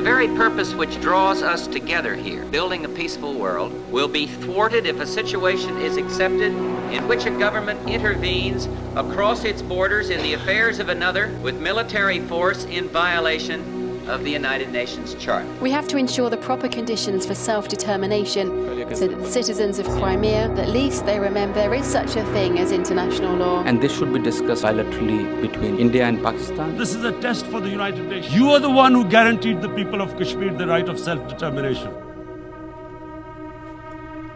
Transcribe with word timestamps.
The 0.00 0.04
very 0.06 0.28
purpose 0.28 0.72
which 0.72 0.98
draws 1.02 1.42
us 1.42 1.66
together 1.66 2.14
here, 2.14 2.46
building 2.46 2.86
a 2.86 2.88
peaceful 2.88 3.34
world, 3.34 3.70
will 3.92 4.08
be 4.08 4.26
thwarted 4.26 4.86
if 4.86 4.98
a 4.98 5.06
situation 5.06 5.76
is 5.76 5.98
accepted 5.98 6.52
in 6.90 7.06
which 7.06 7.26
a 7.26 7.30
government 7.30 7.86
intervenes 7.86 8.66
across 8.98 9.44
its 9.44 9.60
borders 9.60 10.08
in 10.08 10.22
the 10.22 10.32
affairs 10.32 10.78
of 10.78 10.88
another 10.88 11.38
with 11.42 11.60
military 11.60 12.18
force 12.20 12.64
in 12.64 12.88
violation 12.88 13.79
of 14.08 14.24
the 14.24 14.30
United 14.30 14.70
Nations 14.70 15.14
Charter. 15.14 15.48
We 15.60 15.70
have 15.70 15.86
to 15.88 15.96
ensure 15.96 16.30
the 16.30 16.36
proper 16.36 16.68
conditions 16.68 17.26
for 17.26 17.34
self 17.34 17.68
determination 17.68 18.46
so 18.94 19.08
that 19.08 19.20
the 19.20 19.30
citizens 19.30 19.78
of 19.78 19.86
Crimea, 19.86 20.50
at 20.52 20.68
least 20.68 21.06
they 21.06 21.18
remember 21.18 21.60
there 21.60 21.74
is 21.74 21.86
such 21.86 22.16
a 22.16 22.24
thing 22.32 22.58
as 22.58 22.72
international 22.72 23.36
law. 23.36 23.62
And 23.64 23.80
this 23.82 23.96
should 23.96 24.12
be 24.12 24.18
discussed 24.20 24.64
bilaterally 24.64 25.40
between 25.40 25.78
India 25.78 26.04
and 26.04 26.22
Pakistan. 26.22 26.76
This 26.76 26.94
is 26.94 27.04
a 27.04 27.12
test 27.20 27.46
for 27.46 27.60
the 27.60 27.68
United 27.68 28.04
Nations. 28.06 28.34
You 28.34 28.50
are 28.50 28.60
the 28.60 28.70
one 28.70 28.92
who 28.94 29.04
guaranteed 29.08 29.60
the 29.60 29.68
people 29.70 30.00
of 30.00 30.16
Kashmir 30.18 30.54
the 30.54 30.66
right 30.66 30.88
of 30.88 30.98
self 30.98 31.28
determination. 31.28 31.92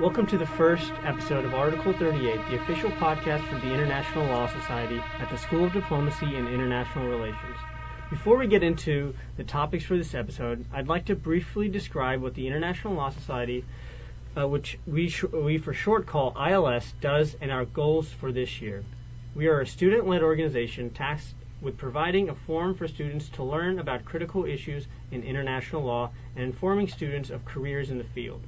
Welcome 0.01 0.27
to 0.27 0.37
the 0.37 0.47
first 0.47 0.93
episode 1.05 1.45
of 1.45 1.55
Article 1.55 1.93
38, 1.93 2.41
the 2.51 2.61
official 2.61 2.91
podcast 2.93 3.49
from 3.49 3.61
the 3.61 3.73
International 3.73 4.27
Law 4.27 4.49
Society 4.49 5.01
at 5.21 5.31
the 5.31 5.39
School 5.39 5.65
of 5.67 5.73
Diplomacy 5.73 6.35
and 6.35 6.49
International 6.49 7.07
Relations. 7.09 7.57
Before 8.15 8.39
we 8.39 8.47
get 8.47 8.63
into 8.63 9.13
the 9.37 9.43
topics 9.43 9.85
for 9.85 9.97
this 9.97 10.15
episode, 10.15 10.65
I'd 10.73 10.87
like 10.87 11.07
to 11.07 11.17
briefly 11.17 11.69
describe 11.69 12.23
what 12.23 12.35
the 12.35 12.47
International 12.47 12.95
Law 12.95 13.11
Society, 13.11 13.65
uh, 14.37 14.47
which 14.47 14.79
we, 14.87 15.09
sh- 15.09 15.25
we 15.25 15.59
for 15.59 15.75
short 15.75 16.07
call 16.07 16.33
ILS, 16.39 16.95
does 17.01 17.37
and 17.41 17.51
our 17.51 17.65
goals 17.65 18.09
for 18.09 18.31
this 18.31 18.63
year. 18.63 18.85
We 19.35 19.49
are 19.49 19.61
a 19.61 19.67
student 19.67 20.07
led 20.07 20.23
organization 20.23 20.91
tasked 20.91 21.35
with 21.61 21.77
providing 21.77 22.29
a 22.29 22.37
forum 22.37 22.77
for 22.77 22.87
students 22.87 23.29
to 23.31 23.43
learn 23.43 23.81
about 23.81 24.05
critical 24.05 24.45
issues 24.45 24.87
in 25.11 25.25
international 25.25 25.83
law 25.83 26.11
and 26.37 26.45
informing 26.45 26.87
students 26.87 27.31
of 27.31 27.45
careers 27.45 27.91
in 27.91 27.99
the 27.99 28.05
field. 28.05 28.43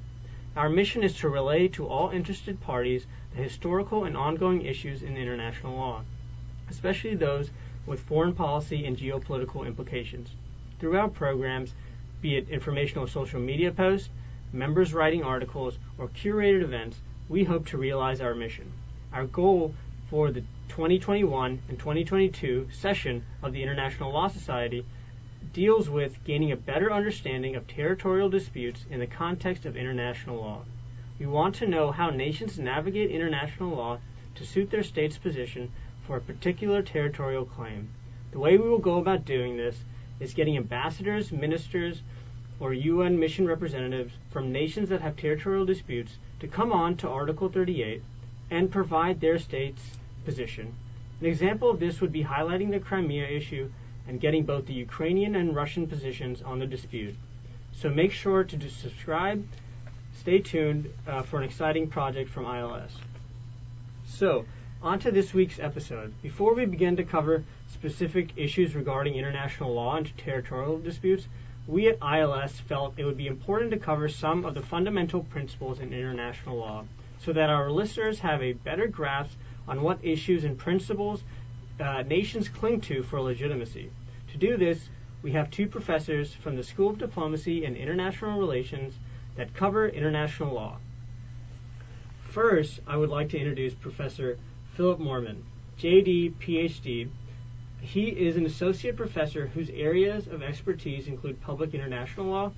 Our 0.55 0.69
mission 0.69 1.03
is 1.03 1.17
to 1.19 1.29
relay 1.29 1.67
to 1.69 1.89
all 1.89 2.11
interested 2.11 2.61
parties 2.61 3.05
the 3.35 3.43
historical 3.43 4.05
and 4.05 4.17
ongoing 4.17 4.63
issues 4.63 5.03
in 5.03 5.17
international 5.17 5.75
law, 5.75 6.03
especially 6.71 7.17
those 7.17 7.51
with 7.87 8.01
foreign 8.01 8.35
policy 8.35 8.85
and 8.85 8.97
geopolitical 8.97 9.67
implications. 9.67 10.31
Through 10.79 10.99
our 10.99 11.09
programs, 11.09 11.73
be 12.21 12.37
it 12.37 12.49
informational 12.49 13.07
social 13.07 13.41
media 13.41 13.71
posts, 13.71 14.11
members 14.53 14.93
writing 14.93 15.23
articles, 15.23 15.79
or 15.97 16.09
curated 16.09 16.63
events, 16.63 17.01
we 17.29 17.45
hope 17.45 17.67
to 17.67 17.79
realize 17.79 18.21
our 18.21 18.35
mission. 18.35 18.73
Our 19.13 19.27
goal 19.27 19.75
for 20.11 20.31
the 20.31 20.43
2021 20.69 21.63
and 21.69 21.79
2022 21.79 22.69
session 22.73 23.25
of 23.43 23.53
the 23.53 23.63
International 23.63 24.13
Law 24.13 24.29
Society 24.29 24.85
deals 25.53 25.89
with 25.89 26.23
gaining 26.25 26.53
a 26.53 26.57
better 26.57 26.93
understanding 26.93 27.57
of 27.57 27.67
territorial 27.67 28.29
disputes 28.29 28.85
in 28.91 29.01
the 29.01 29.07
context 29.07 29.65
of 29.65 29.77
international 29.77 30.37
law. 30.37 30.63
We 31.19 31.27
want 31.27 31.55
to 31.57 31.67
know 31.67 31.93
how 31.93 32.11
nations 32.11 32.59
navigate 32.59 33.11
international 33.11 33.71
law 33.71 33.99
to 34.35 34.45
suit 34.45 34.71
their 34.71 34.83
state's 34.83 35.17
position 35.17 35.73
for 36.07 36.17
a 36.17 36.21
particular 36.21 36.83
territorial 36.83 37.45
claim. 37.45 37.89
The 38.33 38.39
way 38.39 38.57
we 38.57 38.69
will 38.69 38.79
go 38.79 38.99
about 38.99 39.25
doing 39.25 39.57
this 39.57 39.77
is 40.21 40.35
getting 40.35 40.57
ambassadors, 40.57 41.33
ministers, 41.33 42.03
or 42.61 42.73
UN 42.73 43.19
mission 43.19 43.47
representatives 43.47 44.15
from 44.31 44.53
nations 44.53 44.89
that 44.89 45.01
have 45.03 45.17
territorial 45.17 45.67
disputes 45.67 46.19
to 46.41 46.49
come 46.49 46.73
on 46.73 46.97
to 46.99 47.09
Article 47.09 47.49
38 47.49 48.03
and 48.51 48.71
provide 48.71 49.21
their 49.21 49.39
state's 49.39 49.83
position. 50.25 50.75
An 51.21 51.27
example 51.27 51.71
of 51.71 51.81
this 51.81 52.01
would 52.01 52.13
be 52.13 52.25
highlighting 52.25 52.71
the 52.71 52.81
Crimea 52.81 53.27
issue 53.27 53.71
and 54.07 54.21
getting 54.21 54.45
both 54.45 54.67
the 54.67 54.75
Ukrainian 54.75 55.35
and 55.35 55.57
Russian 55.57 55.87
positions 55.87 56.43
on 56.43 56.59
the 56.59 56.67
dispute. 56.67 57.17
So 57.73 57.91
make 57.91 58.13
sure 58.13 58.45
to 58.45 58.71
subscribe. 58.71 59.47
Stay 60.15 60.39
tuned 60.39 60.91
uh, 61.07 61.23
for 61.23 61.39
an 61.39 61.45
exciting 61.45 61.89
project 61.89 62.31
from 62.31 62.45
ILS. 62.45 62.93
So, 64.07 64.47
on 64.83 64.99
to 65.01 65.11
this 65.11 65.33
week's 65.33 65.59
episode. 65.59 66.13
Before 66.23 66.55
we 66.55 66.67
begin 66.67 66.97
to 66.97 67.05
cover 67.05 67.43
specific 67.73 68.31
issues 68.37 68.75
regarding 68.75 69.15
international 69.15 69.73
law 69.73 69.97
and 69.97 70.17
territorial 70.19 70.79
disputes, 70.79 71.27
we 71.67 71.89
at 71.89 71.99
ILS 72.03 72.61
felt 72.61 72.95
it 72.97 73.05
would 73.05 73.17
be 73.17 73.27
important 73.27 73.71
to 73.71 73.79
cover 73.79 74.09
some 74.09 74.45
of 74.45 74.55
the 74.55 74.63
fundamental 74.63 75.25
principles 75.25 75.81
in 75.81 75.93
international 75.93 76.59
law 76.59 76.85
so 77.19 77.33
that 77.33 77.51
our 77.51 77.71
listeners 77.71 78.21
have 78.21 78.43
a 78.43 78.53
better 78.53 78.87
grasp 78.87 79.37
on 79.67 79.83
what 79.83 79.99
issues 80.03 80.45
and 80.45 80.59
principles 80.59 81.23
uh, 81.81 82.03
nations 82.03 82.49
cling 82.49 82.81
to 82.83 83.03
for 83.03 83.21
legitimacy. 83.21 83.91
To 84.33 84.39
do 84.39 84.57
this, 84.57 84.89
we 85.23 85.33
have 85.33 85.51
two 85.51 85.67
professors 85.67 86.35
from 86.35 86.55
the 86.55 86.63
School 86.63 86.91
of 86.91 86.99
Diplomacy 86.99 87.65
and 87.65 87.77
International 87.77 88.39
Relations 88.39 88.95
that 89.37 89.55
cover 89.55 89.89
international 89.89 90.55
law. 90.55 90.77
First, 92.29 92.81
I 92.87 92.97
would 92.97 93.11
like 93.11 93.31
to 93.31 93.39
introduce 93.39 93.75
Professor 93.75 94.39
Philip 94.77 94.99
Moorman, 94.99 95.41
JD, 95.81 96.35
PhD. 96.35 97.09
He 97.81 98.09
is 98.09 98.37
an 98.37 98.45
associate 98.45 98.95
professor 98.95 99.47
whose 99.47 99.71
areas 99.71 100.27
of 100.27 100.43
expertise 100.43 101.09
include 101.09 101.41
public 101.41 101.73
international 101.73 102.27
law, 102.27 102.53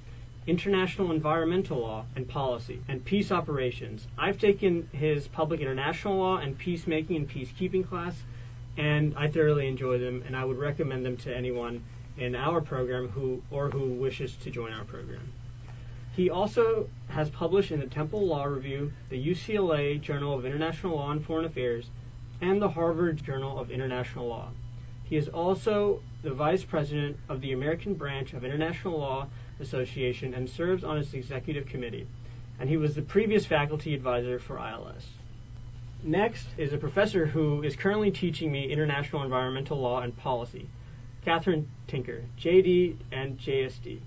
international 0.45 1.13
environmental 1.13 1.79
law 1.79 2.07
and 2.17 2.29
policy, 2.29 2.81
and 2.89 3.05
peace 3.05 3.31
operations. 3.31 4.09
I've 4.19 4.37
taken 4.37 4.89
his 4.91 5.29
public 5.29 5.61
international 5.61 6.17
law 6.17 6.39
and 6.39 6.59
peacemaking 6.59 7.15
and 7.15 7.31
peacekeeping 7.31 7.89
class, 7.89 8.17
and 8.77 9.15
I 9.17 9.29
thoroughly 9.29 9.69
enjoy 9.69 9.99
them, 9.99 10.25
and 10.27 10.35
I 10.37 10.45
would 10.45 10.59
recommend 10.59 11.07
them 11.07 11.19
to 11.19 11.33
anyone 11.33 11.85
in 12.17 12.35
our 12.35 12.61
program 12.61 13.11
who 13.11 13.43
or 13.53 13.71
who 13.71 13.93
wishes 13.93 14.35
to 14.39 14.51
join 14.51 14.73
our 14.73 14.85
program. 14.85 15.33
He 16.17 16.31
also 16.31 16.89
has 17.11 17.31
published 17.31 17.71
in 17.71 17.79
the 17.79 17.87
Temple 17.87 18.27
Law 18.27 18.43
Review, 18.43 18.93
the 19.09 19.25
UCLA 19.25 20.01
Journal 20.01 20.37
of 20.37 20.45
International 20.45 20.97
Law 20.97 21.13
and 21.13 21.25
Foreign 21.25 21.45
Affairs, 21.45 21.91
and 22.41 22.61
the 22.61 22.69
Harvard 22.69 23.23
Journal 23.23 23.59
of 23.59 23.71
International 23.71 24.29
Law. 24.29 24.49
He 25.05 25.17
is 25.17 25.29
also 25.29 26.03
the 26.23 26.33
vice 26.33 26.65
president 26.65 27.17
of 27.29 27.41
the 27.41 27.53
American 27.53 27.95
branch 27.95 28.35
of 28.35 28.45
International 28.45 28.99
Law 28.99 29.27
Association 29.61 30.35
and 30.35 30.49
serves 30.49 30.85
on 30.85 30.99
its 30.99 31.15
executive 31.15 31.67
committee. 31.67 32.07
And 32.61 32.69
he 32.69 32.77
was 32.77 32.95
the 32.95 33.03
previous 33.03 33.47
faculty 33.47 33.95
advisor 33.95 34.39
for 34.39 34.59
ILS. 34.59 35.07
Next 36.03 36.47
is 36.57 36.73
a 36.73 36.79
professor 36.79 37.27
who 37.27 37.63
is 37.63 37.75
currently 37.75 38.11
teaching 38.11 38.53
me 38.53 38.71
international 38.71 39.23
environmental 39.23 39.79
law 39.79 40.01
and 40.01 40.17
policy, 40.17 40.69
Catherine 41.25 41.69
Tinker, 41.87 42.25
JD 42.39 42.97
and 43.11 43.39
JSD. 43.39 44.01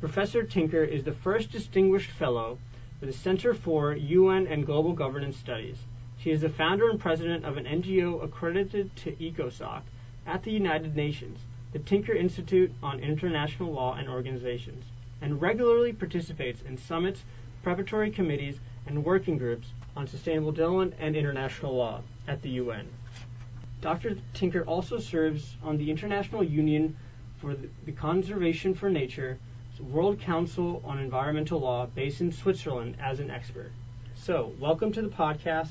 Professor 0.00 0.42
Tinker 0.42 0.82
is 0.82 1.04
the 1.04 1.12
first 1.12 1.52
distinguished 1.52 2.10
fellow 2.10 2.58
for 2.98 3.06
the 3.06 3.12
Center 3.12 3.54
for 3.54 3.94
UN 3.94 4.46
and 4.46 4.66
Global 4.66 4.94
Governance 4.94 5.36
Studies. 5.36 5.76
She 6.22 6.30
is 6.30 6.42
the 6.42 6.48
founder 6.48 6.88
and 6.88 7.00
president 7.00 7.44
of 7.44 7.56
an 7.56 7.64
NGO 7.64 8.22
accredited 8.22 8.94
to 8.94 9.10
ECOSOC 9.16 9.82
at 10.24 10.44
the 10.44 10.52
United 10.52 10.94
Nations, 10.94 11.40
the 11.72 11.80
Tinker 11.80 12.12
Institute 12.12 12.72
on 12.80 13.00
International 13.00 13.72
Law 13.72 13.94
and 13.94 14.08
Organizations, 14.08 14.84
and 15.20 15.42
regularly 15.42 15.92
participates 15.92 16.62
in 16.62 16.76
summits, 16.76 17.24
preparatory 17.64 18.12
committees, 18.12 18.60
and 18.86 19.04
working 19.04 19.36
groups 19.36 19.72
on 19.96 20.06
sustainable 20.06 20.52
development 20.52 20.94
and 21.00 21.16
international 21.16 21.74
law 21.74 22.02
at 22.28 22.40
the 22.42 22.50
UN. 22.50 22.86
Dr. 23.80 24.16
Tinker 24.32 24.62
also 24.62 25.00
serves 25.00 25.56
on 25.60 25.76
the 25.76 25.90
International 25.90 26.44
Union 26.44 26.96
for 27.38 27.56
the 27.84 27.90
Conservation 27.90 28.76
for 28.76 28.88
Nature 28.88 29.40
World 29.80 30.20
Council 30.20 30.80
on 30.84 31.00
Environmental 31.00 31.58
Law 31.58 31.86
based 31.86 32.20
in 32.20 32.30
Switzerland 32.30 32.94
as 33.00 33.18
an 33.18 33.28
expert. 33.28 33.72
So, 34.14 34.52
welcome 34.60 34.92
to 34.92 35.02
the 35.02 35.08
podcast. 35.08 35.70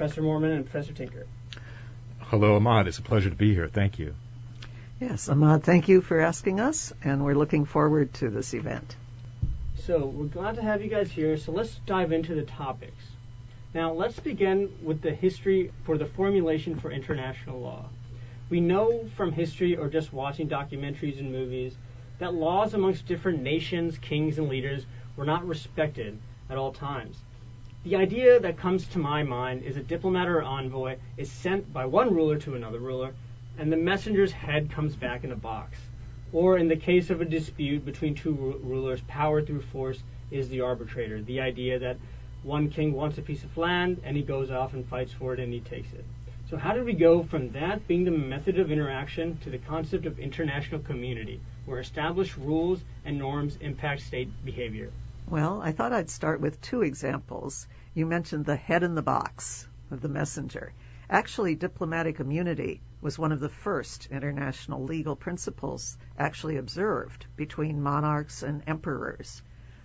Professor 0.00 0.22
Moorman 0.22 0.56
and 0.56 0.64
Professor 0.64 0.94
Tinker. 0.94 1.26
Hello, 2.20 2.56
Ahmad. 2.56 2.88
It's 2.88 2.96
a 2.96 3.02
pleasure 3.02 3.28
to 3.28 3.36
be 3.36 3.52
here. 3.52 3.68
Thank 3.68 3.98
you. 3.98 4.14
Yes, 4.98 5.28
Ahmad, 5.28 5.62
thank 5.62 5.88
you 5.88 6.00
for 6.00 6.18
asking 6.18 6.58
us, 6.58 6.90
and 7.04 7.22
we're 7.22 7.34
looking 7.34 7.66
forward 7.66 8.14
to 8.14 8.30
this 8.30 8.54
event. 8.54 8.96
So, 9.84 10.06
we're 10.06 10.28
glad 10.28 10.54
to 10.54 10.62
have 10.62 10.82
you 10.82 10.88
guys 10.88 11.10
here. 11.10 11.36
So, 11.36 11.52
let's 11.52 11.78
dive 11.84 12.12
into 12.12 12.34
the 12.34 12.44
topics. 12.44 13.04
Now, 13.74 13.92
let's 13.92 14.18
begin 14.18 14.72
with 14.82 15.02
the 15.02 15.12
history 15.12 15.70
for 15.84 15.98
the 15.98 16.06
formulation 16.06 16.80
for 16.80 16.90
international 16.90 17.60
law. 17.60 17.84
We 18.48 18.62
know 18.62 19.06
from 19.18 19.32
history 19.32 19.76
or 19.76 19.90
just 19.90 20.14
watching 20.14 20.48
documentaries 20.48 21.20
and 21.20 21.30
movies 21.30 21.74
that 22.20 22.32
laws 22.32 22.72
amongst 22.72 23.04
different 23.04 23.42
nations, 23.42 23.98
kings, 23.98 24.38
and 24.38 24.48
leaders 24.48 24.86
were 25.16 25.26
not 25.26 25.46
respected 25.46 26.18
at 26.48 26.56
all 26.56 26.72
times. 26.72 27.18
The 27.82 27.96
idea 27.96 28.38
that 28.38 28.58
comes 28.58 28.86
to 28.88 28.98
my 28.98 29.22
mind 29.22 29.62
is 29.62 29.78
a 29.78 29.82
diplomat 29.82 30.28
or 30.28 30.42
envoy 30.42 30.98
is 31.16 31.32
sent 31.32 31.72
by 31.72 31.86
one 31.86 32.14
ruler 32.14 32.36
to 32.40 32.54
another 32.54 32.78
ruler, 32.78 33.14
and 33.56 33.72
the 33.72 33.78
messenger's 33.78 34.32
head 34.32 34.70
comes 34.70 34.96
back 34.96 35.24
in 35.24 35.32
a 35.32 35.36
box. 35.36 35.78
Or 36.30 36.58
in 36.58 36.68
the 36.68 36.76
case 36.76 37.08
of 37.08 37.22
a 37.22 37.24
dispute 37.24 37.86
between 37.86 38.14
two 38.14 38.34
rulers, 38.62 39.00
power 39.08 39.40
through 39.40 39.62
force 39.62 40.02
is 40.30 40.50
the 40.50 40.60
arbitrator. 40.60 41.22
The 41.22 41.40
idea 41.40 41.78
that 41.78 41.96
one 42.42 42.68
king 42.68 42.92
wants 42.92 43.16
a 43.16 43.22
piece 43.22 43.44
of 43.44 43.56
land 43.56 44.02
and 44.04 44.14
he 44.14 44.22
goes 44.22 44.50
off 44.50 44.74
and 44.74 44.86
fights 44.86 45.14
for 45.14 45.32
it 45.32 45.40
and 45.40 45.50
he 45.50 45.60
takes 45.60 45.94
it. 45.94 46.04
So 46.50 46.58
how 46.58 46.74
did 46.74 46.84
we 46.84 46.92
go 46.92 47.22
from 47.22 47.50
that 47.52 47.88
being 47.88 48.04
the 48.04 48.10
method 48.10 48.58
of 48.58 48.70
interaction 48.70 49.38
to 49.38 49.48
the 49.48 49.56
concept 49.56 50.04
of 50.04 50.18
international 50.18 50.82
community, 50.82 51.40
where 51.64 51.80
established 51.80 52.36
rules 52.36 52.80
and 53.06 53.16
norms 53.16 53.56
impact 53.62 54.02
state 54.02 54.28
behavior? 54.44 54.90
Well, 55.30 55.62
I 55.62 55.70
thought 55.70 55.92
I'd 55.92 56.10
start 56.10 56.40
with 56.40 56.60
two 56.60 56.82
examples. 56.82 57.68
You 57.94 58.04
mentioned 58.04 58.44
the 58.44 58.56
head 58.56 58.82
in 58.82 58.96
the 58.96 59.00
box 59.00 59.68
of 59.92 60.00
the 60.00 60.08
messenger. 60.08 60.72
Actually, 61.08 61.54
diplomatic 61.54 62.18
immunity 62.18 62.82
was 63.00 63.16
one 63.16 63.30
of 63.30 63.38
the 63.38 63.48
first 63.48 64.08
international 64.10 64.82
legal 64.82 65.14
principles 65.14 65.96
actually 66.18 66.56
observed 66.56 67.26
between 67.36 67.80
monarchs 67.80 68.42
and 68.42 68.64
emperors, 68.66 69.40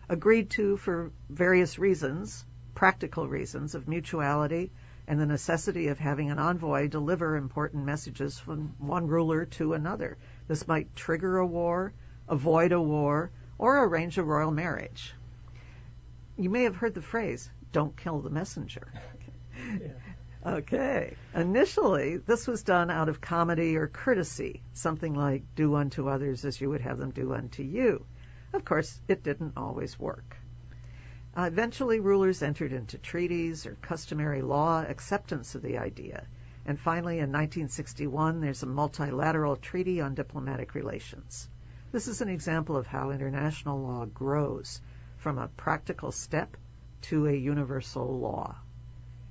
agreed 0.09 0.49
to 0.49 0.77
for 0.77 1.11
various 1.29 1.77
reasons, 1.77 2.43
practical 2.73 3.27
reasons 3.27 3.75
of 3.75 3.87
mutuality 3.87 4.71
and 5.07 5.19
the 5.19 5.27
necessity 5.27 5.89
of 5.89 5.99
having 5.99 6.31
an 6.31 6.39
envoy 6.39 6.87
deliver 6.87 7.35
important 7.35 7.85
messages 7.85 8.39
from 8.39 8.73
one 8.79 9.05
ruler 9.05 9.45
to 9.45 9.73
another. 9.73 10.17
This 10.47 10.67
might 10.67 10.95
trigger 10.95 11.37
a 11.37 11.45
war, 11.45 11.93
avoid 12.27 12.71
a 12.71 12.81
war, 12.81 13.29
or 13.59 13.85
arrange 13.85 14.17
a 14.17 14.23
royal 14.23 14.49
marriage. 14.49 15.13
You 16.37 16.49
may 16.49 16.63
have 16.63 16.75
heard 16.75 16.93
the 16.93 17.01
phrase, 17.01 17.49
don't 17.71 17.95
kill 17.95 18.19
the 18.19 18.29
messenger. 18.29 18.87
Yeah. 19.81 20.57
Okay. 20.57 21.15
Initially, 21.33 22.17
this 22.17 22.45
was 22.45 22.61
done 22.61 22.91
out 22.91 23.09
of 23.09 23.19
comity 23.19 23.77
or 23.77 23.87
courtesy, 23.87 24.61
something 24.73 25.15
like 25.15 25.43
do 25.55 25.75
unto 25.75 26.07
others 26.07 26.45
as 26.45 26.59
you 26.61 26.69
would 26.69 26.81
have 26.81 26.99
them 26.99 27.09
do 27.11 27.33
unto 27.33 27.63
you. 27.63 28.05
Of 28.53 28.63
course, 28.63 29.01
it 29.07 29.23
didn't 29.23 29.53
always 29.57 29.97
work. 29.97 30.37
Uh, 31.35 31.43
eventually, 31.43 31.99
rulers 31.99 32.43
entered 32.43 32.73
into 32.73 32.99
treaties 32.99 33.65
or 33.65 33.75
customary 33.81 34.43
law 34.43 34.83
acceptance 34.87 35.55
of 35.55 35.63
the 35.63 35.79
idea. 35.79 36.27
And 36.65 36.79
finally, 36.79 37.15
in 37.15 37.31
1961, 37.31 38.41
there's 38.41 38.61
a 38.61 38.67
multilateral 38.67 39.55
treaty 39.55 39.99
on 39.99 40.13
diplomatic 40.15 40.75
relations. 40.75 41.49
This 41.91 42.07
is 42.07 42.21
an 42.21 42.29
example 42.29 42.77
of 42.77 42.85
how 42.85 43.09
international 43.09 43.81
law 43.81 44.05
grows 44.05 44.79
from 45.25 45.39
a 45.39 45.47
practical 45.47 46.11
step 46.11 46.55
to 47.01 47.25
a 47.25 47.33
universal 47.33 48.19
law. 48.19 48.55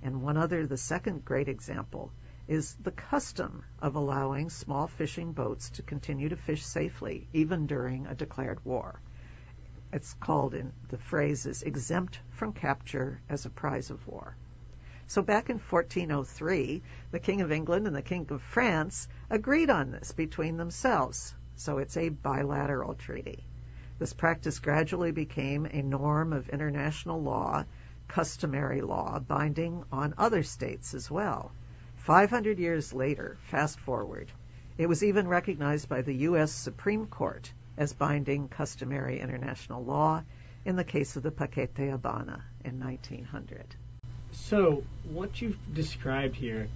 And 0.02 0.22
one 0.22 0.36
other, 0.36 0.66
the 0.66 0.76
second 0.76 1.24
great 1.24 1.46
example, 1.46 2.10
is 2.48 2.74
the 2.82 2.90
custom 2.90 3.62
of 3.78 3.94
allowing 3.94 4.50
small 4.50 4.88
fishing 4.88 5.30
boats 5.30 5.70
to 5.70 5.82
continue 5.82 6.28
to 6.30 6.36
fish 6.36 6.66
safely 6.66 7.28
even 7.32 7.68
during 7.68 8.08
a 8.08 8.14
declared 8.16 8.58
war. 8.64 9.00
It's 9.92 10.14
called 10.14 10.54
in 10.54 10.72
the 10.88 10.98
phrase 10.98 11.46
is 11.46 11.62
exempt 11.62 12.18
from 12.30 12.54
capture 12.54 13.20
as 13.28 13.46
a 13.46 13.50
prize 13.50 13.90
of 13.90 14.04
war. 14.08 14.34
So 15.06 15.22
back 15.22 15.48
in 15.48 15.60
1403, 15.60 16.82
the 17.12 17.20
King 17.20 17.40
of 17.40 17.52
England 17.52 17.86
and 17.86 17.94
the 17.94 18.02
King 18.02 18.26
of 18.30 18.42
France 18.42 19.06
agreed 19.30 19.70
on 19.70 19.92
this 19.92 20.10
between 20.10 20.56
themselves. 20.56 21.32
So 21.54 21.78
it's 21.78 21.96
a 21.96 22.08
bilateral 22.08 22.94
treaty. 22.94 23.46
This 24.04 24.12
practice 24.12 24.58
gradually 24.58 25.12
became 25.12 25.64
a 25.64 25.80
norm 25.80 26.34
of 26.34 26.50
international 26.50 27.22
law 27.22 27.64
customary 28.06 28.82
law 28.82 29.18
binding 29.18 29.82
on 29.90 30.12
other 30.18 30.42
states 30.42 30.92
as 30.92 31.10
well. 31.10 31.52
500 31.96 32.58
years 32.58 32.92
later, 32.92 33.38
fast 33.44 33.80
forward, 33.80 34.30
it 34.76 34.90
was 34.90 35.02
even 35.02 35.26
recognized 35.26 35.88
by 35.88 36.02
the 36.02 36.12
U.S. 36.28 36.52
Supreme 36.52 37.06
Court 37.06 37.50
as 37.78 37.94
binding 37.94 38.48
customary 38.48 39.20
international 39.20 39.82
law 39.82 40.22
in 40.66 40.76
the 40.76 40.84
case 40.84 41.16
of 41.16 41.22
the 41.22 41.30
Paquete 41.30 41.74
Habana 41.74 42.44
in 42.62 42.78
1900. 42.80 43.64
So, 44.32 44.84
what 45.04 45.40
you've 45.40 45.56
described 45.72 46.36
here 46.36 46.68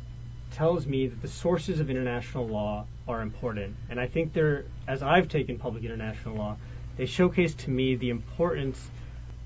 tells 0.53 0.87
me 0.87 1.09
that 1.09 1.21
the 1.21 1.29
sources 1.29 1.79
of 1.79 1.91
international 1.91 2.49
law 2.49 2.87
are 3.07 3.21
important. 3.21 3.77
And 3.91 4.01
I 4.01 4.07
think 4.07 4.33
they're, 4.33 4.65
as 4.87 5.03
I've 5.03 5.29
taken 5.29 5.59
public 5.59 5.85
international 5.85 6.37
law, 6.37 6.57
they 6.99 7.07
showcase 7.07 7.55
to 7.55 7.71
me 7.71 7.95
the 7.95 8.11
importance 8.11 8.91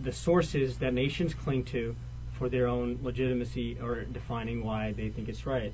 the 0.00 0.12
sources 0.12 0.78
that 0.78 0.93
nations 0.93 1.32
cling 1.32 1.64
to 1.64 1.94
for 2.32 2.49
their 2.49 2.66
own 2.66 2.99
legitimacy 3.02 3.78
or 3.81 4.02
defining 4.02 4.64
why 4.64 4.93
they 4.93 5.10
think 5.10 5.28
it's 5.28 5.46
right. 5.46 5.72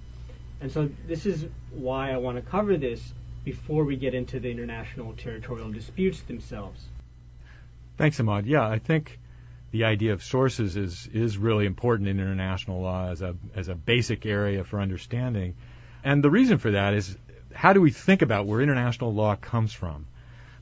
And 0.61 0.71
so 0.71 0.91
this 1.07 1.25
is 1.25 1.47
why 1.71 2.11
I 2.11 2.19
want 2.19 2.37
to 2.37 2.43
cover 2.43 2.77
this 2.77 3.15
before 3.45 3.85
we 3.85 3.97
get 3.97 4.13
into 4.13 4.41
the 4.41 4.51
international 4.51 5.15
territorial 5.15 5.71
disputes 5.71 6.21
themselves. 6.23 6.85
Thanks, 7.97 8.21
Ahmad. 8.21 8.45
Yeah, 8.45 8.69
I 8.69 8.79
think 8.79 9.19
the 9.71 9.85
idea 9.85 10.13
of 10.13 10.23
sources 10.23 10.77
is 10.77 11.09
is 11.13 11.39
really 11.39 11.65
important 11.65 12.09
in 12.09 12.19
international 12.19 12.83
law 12.83 13.09
as 13.09 13.23
a 13.23 13.37
as 13.55 13.69
a 13.69 13.75
basic 13.75 14.27
area 14.27 14.65
for 14.65 14.81
understanding. 14.81 15.55
And 16.05 16.23
the 16.23 16.31
reason 16.31 16.59
for 16.59 16.73
that 16.73 16.95
is 16.95 17.17
how 17.55 17.73
do 17.73 17.81
we 17.81 17.91
think 17.91 18.23
about 18.23 18.47
where 18.47 18.61
international 18.61 19.15
law 19.15 19.37
comes 19.37 19.73
from? 19.73 20.07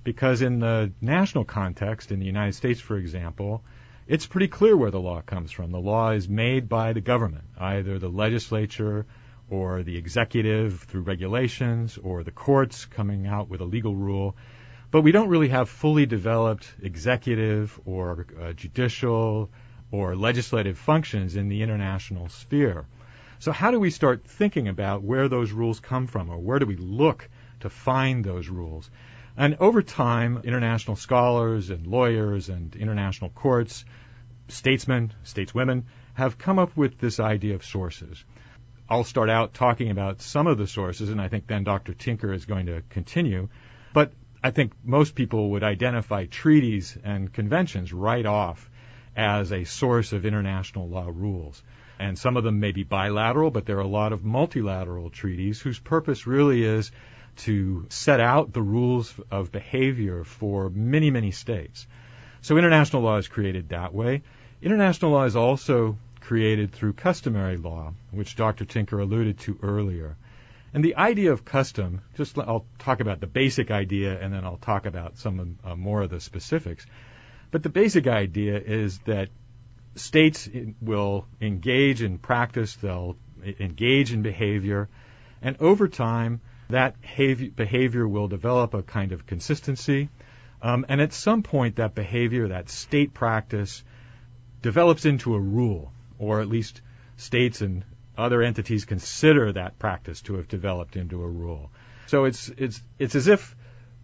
Because 0.06 0.41
in 0.41 0.61
the 0.61 0.93
national 1.00 1.44
context, 1.44 2.12
in 2.12 2.20
the 2.20 2.26
United 2.26 2.55
States, 2.55 2.81
for 2.81 2.97
example, 2.97 3.64
it's 4.06 4.25
pretty 4.25 4.47
clear 4.47 4.76
where 4.76 4.93
the 4.93 5.00
law 5.00 5.20
comes 5.20 5.50
from. 5.50 5.73
The 5.73 5.81
law 5.81 6.11
is 6.11 6.29
made 6.29 6.69
by 6.69 6.93
the 6.93 7.00
government, 7.00 7.43
either 7.58 7.99
the 7.99 8.08
legislature 8.08 9.05
or 9.50 9.82
the 9.82 9.97
executive 9.97 10.82
through 10.82 11.00
regulations 11.00 11.99
or 12.00 12.23
the 12.23 12.31
courts 12.31 12.85
coming 12.85 13.26
out 13.26 13.49
with 13.49 13.61
a 13.61 13.64
legal 13.64 13.97
rule. 13.97 14.37
But 14.93 15.03
we 15.03 15.11
don't 15.11 15.29
really 15.29 15.49
have 15.49 15.69
fully 15.69 16.06
developed 16.06 16.73
executive 16.81 17.81
or 17.85 18.26
uh, 18.41 18.53
judicial 18.53 19.50
or 19.91 20.14
legislative 20.14 20.79
functions 20.79 21.35
in 21.35 21.49
the 21.49 21.62
international 21.62 22.29
sphere. 22.29 22.87
So, 23.41 23.50
how 23.50 23.73
do 23.73 23.81
we 23.81 23.91
start 23.91 24.23
thinking 24.25 24.69
about 24.69 25.03
where 25.03 25.29
those 25.29 25.50
rules 25.50 25.81
come 25.81 26.06
from, 26.06 26.31
or 26.31 26.38
where 26.38 26.61
do 26.61 26.67
we 26.67 26.76
look 26.76 27.29
to 27.58 27.69
find 27.69 28.25
those 28.25 28.49
rules? 28.49 28.88
And 29.36 29.56
over 29.60 29.82
time, 29.82 30.40
international 30.44 30.96
scholars 30.96 31.68
and 31.70 31.86
lawyers 31.86 32.48
and 32.48 32.74
international 32.74 33.30
courts, 33.30 33.84
statesmen, 34.48 35.12
stateswomen, 35.24 35.84
have 36.14 36.38
come 36.38 36.58
up 36.58 36.76
with 36.76 36.98
this 36.98 37.20
idea 37.20 37.54
of 37.54 37.64
sources. 37.64 38.24
I'll 38.88 39.04
start 39.04 39.28
out 39.28 39.52
talking 39.52 39.90
about 39.90 40.22
some 40.22 40.46
of 40.46 40.56
the 40.56 40.66
sources, 40.66 41.10
and 41.10 41.20
I 41.20 41.28
think 41.28 41.46
then 41.46 41.64
Dr. 41.64 41.92
Tinker 41.92 42.32
is 42.32 42.46
going 42.46 42.66
to 42.66 42.82
continue. 42.88 43.48
But 43.92 44.12
I 44.42 44.52
think 44.52 44.72
most 44.84 45.14
people 45.14 45.50
would 45.50 45.64
identify 45.64 46.26
treaties 46.26 46.96
and 47.04 47.32
conventions 47.32 47.92
right 47.92 48.24
off 48.24 48.70
as 49.16 49.52
a 49.52 49.64
source 49.64 50.12
of 50.12 50.24
international 50.24 50.88
law 50.88 51.10
rules. 51.12 51.62
And 51.98 52.18
some 52.18 52.36
of 52.36 52.44
them 52.44 52.60
may 52.60 52.72
be 52.72 52.84
bilateral, 52.84 53.50
but 53.50 53.66
there 53.66 53.78
are 53.78 53.80
a 53.80 53.86
lot 53.86 54.12
of 54.12 54.24
multilateral 54.24 55.10
treaties 55.10 55.60
whose 55.60 55.78
purpose 55.78 56.26
really 56.26 56.62
is 56.62 56.92
to 57.36 57.86
set 57.88 58.20
out 58.20 58.52
the 58.52 58.62
rules 58.62 59.14
of 59.30 59.52
behavior 59.52 60.24
for 60.24 60.70
many, 60.70 61.10
many 61.10 61.30
states. 61.30 61.86
So 62.40 62.56
international 62.56 63.02
law 63.02 63.16
is 63.16 63.28
created 63.28 63.70
that 63.70 63.93
way. 63.93 64.22
International 64.62 65.10
law 65.10 65.24
is 65.24 65.36
also 65.36 65.98
created 66.20 66.72
through 66.72 66.93
customary 66.93 67.56
law, 67.56 67.93
which 68.10 68.36
Dr. 68.36 68.64
Tinker 68.64 68.98
alluded 68.98 69.38
to 69.40 69.58
earlier. 69.62 70.16
And 70.74 70.84
the 70.84 70.96
idea 70.96 71.32
of 71.32 71.44
custom, 71.44 72.02
just 72.16 72.38
I'll 72.38 72.66
talk 72.78 73.00
about 73.00 73.20
the 73.20 73.26
basic 73.26 73.70
idea 73.70 74.19
and 74.20 74.32
then 74.32 74.44
I'll 74.44 74.58
talk 74.58 74.86
about 74.86 75.19
some 75.19 75.58
uh, 75.64 75.76
more 75.76 76.02
of 76.02 76.10
the 76.10 76.20
specifics. 76.20 76.84
But 77.50 77.62
the 77.62 77.69
basic 77.69 78.06
idea 78.06 78.58
is 78.58 78.98
that 79.06 79.28
states 79.94 80.48
will 80.81 81.26
engage 81.40 82.02
in 82.02 82.19
practice, 82.19 82.74
they'll 82.76 83.16
engage 83.58 84.12
in 84.12 84.22
behavior, 84.22 84.88
and 85.40 85.56
over 85.60 85.88
time, 85.88 86.40
that 86.69 86.96
behavior 87.01 88.06
will 88.08 88.29
develop 88.29 88.75
a 88.75 88.82
kind 88.82 89.13
of 89.13 89.27
consistency. 89.27 90.08
Um, 90.63 90.87
and 90.89 91.01
at 91.01 91.13
some 91.13 91.43
point, 91.43 91.77
that 91.77 91.94
behavior, 91.94 92.49
that 92.49 92.69
state 92.69 93.15
practice, 93.15 93.85
develops 94.63 95.05
into 95.05 95.35
a 95.35 95.41
rule, 95.41 95.93
or 96.19 96.41
at 96.41 96.49
least 96.49 96.81
states 97.17 97.61
and 97.61 97.85
other 98.17 98.43
entities 98.43 98.85
consider 98.85 99.53
that 99.53 99.79
practice 99.79 100.23
to 100.23 100.35
have 100.35 100.49
developed 100.49 100.96
into 100.96 101.23
a 101.23 101.29
rule. 101.29 101.70
So 102.06 102.25
it's 102.25 102.49
it's 102.56 102.82
it's 102.99 103.15
as 103.15 103.29
if 103.29 103.55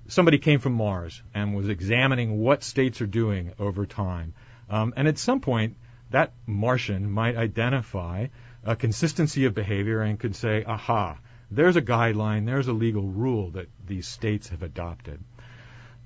somebody 0.09 0.38
came 0.38 0.59
from 0.59 0.75
Mars 0.75 1.23
and 1.35 1.54
was 1.54 1.69
examining 1.69 2.38
what 2.38 2.62
states 2.62 3.00
are 3.00 3.07
doing 3.07 3.52
over 3.59 3.87
time, 3.87 4.35
um, 4.69 4.92
and 4.97 5.09
at 5.09 5.19
some 5.19 5.40
point, 5.40 5.76
that 6.11 6.33
Martian 6.47 7.11
might 7.11 7.37
identify 7.37 8.26
a 8.64 8.76
consistency 8.76 9.47
of 9.47 9.54
behavior 9.54 10.02
and 10.02 10.19
could 10.19 10.37
say, 10.37 10.64
"Aha." 10.64 11.19
There's 11.54 11.76
a 11.76 11.82
guideline, 11.82 12.47
there's 12.47 12.68
a 12.68 12.73
legal 12.73 13.06
rule 13.06 13.50
that 13.50 13.68
these 13.87 14.09
states 14.09 14.49
have 14.49 14.62
adopted. 14.62 15.23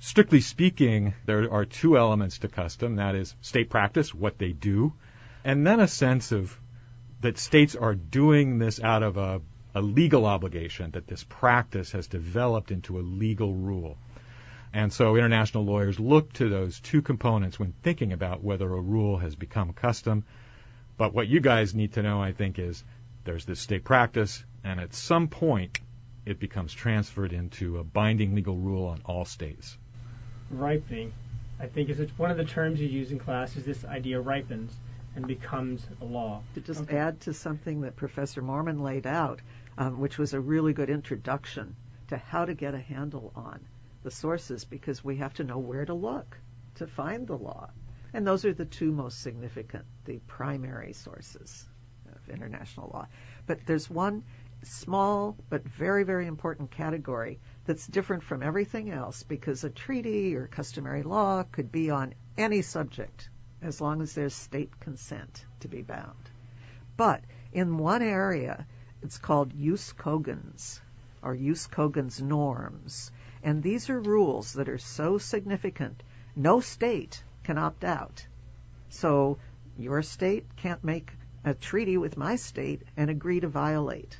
Strictly 0.00 0.40
speaking, 0.40 1.14
there 1.24 1.52
are 1.52 1.64
two 1.64 1.96
elements 1.96 2.38
to 2.38 2.48
custom 2.48 2.96
that 2.96 3.14
is, 3.14 3.36
state 3.42 3.70
practice, 3.70 4.12
what 4.12 4.38
they 4.38 4.50
do, 4.50 4.92
and 5.44 5.64
then 5.64 5.78
a 5.78 5.86
sense 5.86 6.32
of 6.32 6.58
that 7.20 7.38
states 7.38 7.76
are 7.76 7.94
doing 7.94 8.58
this 8.58 8.82
out 8.82 9.04
of 9.04 9.16
a, 9.18 9.40
a 9.72 9.80
legal 9.80 10.26
obligation, 10.26 10.90
that 10.90 11.06
this 11.06 11.22
practice 11.22 11.92
has 11.92 12.08
developed 12.08 12.72
into 12.72 12.98
a 12.98 13.06
legal 13.06 13.54
rule. 13.54 13.96
And 14.72 14.92
so 14.92 15.14
international 15.14 15.64
lawyers 15.64 16.00
look 16.00 16.32
to 16.34 16.48
those 16.48 16.80
two 16.80 17.02
components 17.02 17.58
when 17.58 17.72
thinking 17.84 18.12
about 18.12 18.42
whether 18.42 18.66
a 18.66 18.80
rule 18.80 19.16
has 19.18 19.36
become 19.36 19.72
custom. 19.72 20.24
But 20.96 21.14
what 21.14 21.28
you 21.28 21.38
guys 21.38 21.72
need 21.72 21.92
to 21.92 22.02
know, 22.02 22.20
I 22.20 22.32
think, 22.32 22.58
is 22.58 22.82
there's 23.24 23.44
this 23.44 23.60
state 23.60 23.84
practice, 23.84 24.44
and 24.64 24.80
at 24.80 24.94
some 24.94 25.28
point 25.28 25.80
it 26.24 26.40
becomes 26.40 26.72
transferred 26.72 27.32
into 27.32 27.78
a 27.78 27.84
binding 27.84 28.34
legal 28.34 28.56
rule 28.56 28.86
on 28.86 29.00
all 29.04 29.24
states. 29.24 29.78
Ripening, 30.50 31.12
I 31.60 31.66
think, 31.66 31.88
is 31.88 31.98
one 32.18 32.30
of 32.30 32.36
the 32.36 32.44
terms 32.44 32.80
you 32.80 32.88
use 32.88 33.12
in 33.12 33.18
class. 33.18 33.56
Is 33.56 33.64
this 33.64 33.84
idea 33.84 34.20
ripens 34.20 34.72
and 35.14 35.26
becomes 35.26 35.86
a 36.00 36.04
law? 36.04 36.42
To 36.54 36.60
just 36.60 36.82
Okay. 36.82 36.96
add 36.96 37.20
to 37.22 37.32
something 37.32 37.80
that 37.82 37.96
Professor 37.96 38.42
Moorman 38.42 38.80
laid 38.80 39.06
out, 39.06 39.40
um, 39.78 40.00
which 40.00 40.18
was 40.18 40.34
a 40.34 40.40
really 40.40 40.72
good 40.72 40.90
introduction 40.90 41.74
to 42.08 42.16
how 42.16 42.44
to 42.44 42.54
get 42.54 42.74
a 42.74 42.78
handle 42.78 43.32
on 43.34 43.60
the 44.02 44.10
sources, 44.10 44.64
because 44.64 45.04
we 45.04 45.16
have 45.16 45.34
to 45.34 45.44
know 45.44 45.58
where 45.58 45.84
to 45.84 45.94
look 45.94 46.38
to 46.76 46.86
find 46.86 47.26
the 47.26 47.36
law. 47.36 47.70
And 48.12 48.26
those 48.26 48.44
are 48.44 48.52
the 48.54 48.64
two 48.64 48.92
most 48.92 49.20
significant, 49.20 49.84
the 50.04 50.18
primary 50.26 50.92
sources 50.92 51.66
of 52.14 52.28
international 52.28 52.90
law. 52.92 53.08
But 53.46 53.66
there's 53.66 53.90
one 53.90 54.22
small 54.62 55.36
but 55.48 55.64
very, 55.64 56.04
very 56.04 56.26
important 56.26 56.70
category 56.70 57.38
that's 57.64 57.86
different 57.86 58.22
from 58.22 58.42
everything 58.42 58.90
else 58.90 59.22
because 59.22 59.64
a 59.64 59.70
treaty 59.70 60.34
or 60.36 60.46
customary 60.46 61.02
law 61.02 61.42
could 61.42 61.70
be 61.70 61.90
on 61.90 62.14
any 62.36 62.62
subject 62.62 63.28
as 63.62 63.80
long 63.80 64.02
as 64.02 64.14
there's 64.14 64.34
state 64.34 64.80
consent 64.80 65.44
to 65.60 65.68
be 65.68 65.82
bound. 65.82 66.30
But 66.96 67.22
in 67.52 67.78
one 67.78 68.02
area, 68.02 68.66
it's 69.02 69.18
called 69.18 69.52
jus 69.56 69.92
cogens 69.92 70.80
or 71.22 71.36
jus 71.36 71.66
cogens 71.66 72.20
norms. 72.20 73.10
And 73.42 73.62
these 73.62 73.90
are 73.90 74.00
rules 74.00 74.54
that 74.54 74.68
are 74.68 74.78
so 74.78 75.18
significant, 75.18 76.02
no 76.34 76.60
state 76.60 77.22
can 77.44 77.58
opt 77.58 77.84
out. 77.84 78.26
So 78.88 79.38
your 79.78 80.02
state 80.02 80.46
can't 80.56 80.82
make 80.82 81.12
a 81.44 81.54
treaty 81.54 81.96
with 81.96 82.16
my 82.16 82.36
state 82.36 82.82
and 82.96 83.10
agree 83.10 83.40
to 83.40 83.48
violate 83.48 84.18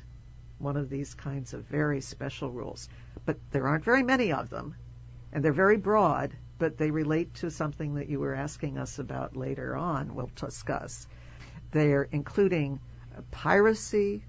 one 0.59 0.77
of 0.77 0.89
these 0.89 1.13
kinds 1.13 1.53
of 1.53 1.63
very 1.65 2.01
special 2.01 2.51
rules. 2.51 2.89
But 3.25 3.37
there 3.51 3.67
aren't 3.67 3.85
very 3.85 4.03
many 4.03 4.31
of 4.31 4.49
them, 4.49 4.75
and 5.31 5.43
they're 5.43 5.51
very 5.53 5.77
broad, 5.77 6.35
but 6.57 6.77
they 6.77 6.91
relate 6.91 7.33
to 7.35 7.51
something 7.51 7.95
that 7.95 8.09
you 8.09 8.19
were 8.19 8.33
asking 8.33 8.77
us 8.77 8.99
about 8.99 9.37
later 9.37 9.75
on, 9.75 10.15
we'll 10.15 10.31
discuss. 10.35 11.07
They're 11.71 12.07
including 12.11 12.79
piracy, 13.31 14.23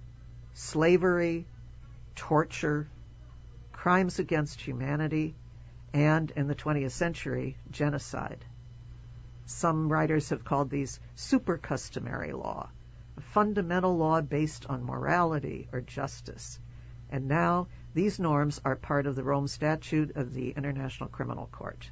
slavery, 0.54 1.46
torture, 2.14 2.88
crimes 3.72 4.18
against 4.18 4.60
humanity, 4.60 5.34
and 5.94 6.30
in 6.32 6.48
the 6.48 6.54
20th 6.54 6.90
century, 6.90 7.56
genocide. 7.70 8.44
Some 9.46 9.90
writers 9.90 10.28
have 10.30 10.44
called 10.44 10.68
these 10.68 11.00
super 11.14 11.56
customary 11.56 12.32
law, 12.32 12.68
fundamental 13.20 13.96
law 13.96 14.20
based 14.20 14.66
on 14.66 14.84
morality 14.84 15.68
or 15.72 15.80
justice. 15.80 16.58
And 17.10 17.28
now 17.28 17.68
these 17.94 18.18
norms 18.18 18.60
are 18.64 18.76
part 18.76 19.06
of 19.06 19.16
the 19.16 19.24
Rome 19.24 19.48
Statute 19.48 20.16
of 20.16 20.34
the 20.34 20.50
International 20.50 21.08
Criminal 21.08 21.48
Court. 21.50 21.90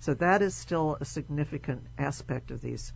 So 0.00 0.14
that 0.14 0.42
is 0.42 0.54
still 0.54 0.96
a 1.00 1.04
significant 1.04 1.84
aspect 1.98 2.50
of 2.50 2.60
these 2.60 2.92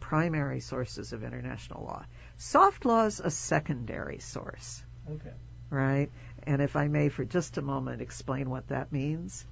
primary 0.00 0.60
sources 0.60 1.12
of 1.12 1.22
international 1.22 1.84
law. 1.84 2.04
Soft 2.38 2.84
law 2.84 3.04
is 3.04 3.20
a 3.20 3.30
secondary 3.30 4.18
source, 4.18 4.82
Okay. 5.10 5.32
right? 5.70 6.10
And 6.44 6.62
if 6.62 6.76
I 6.76 6.88
may, 6.88 7.10
for 7.10 7.24
just 7.24 7.58
a 7.58 7.62
moment, 7.62 8.00
explain 8.00 8.48
what 8.48 8.68
that 8.68 8.92
means, 8.92 9.44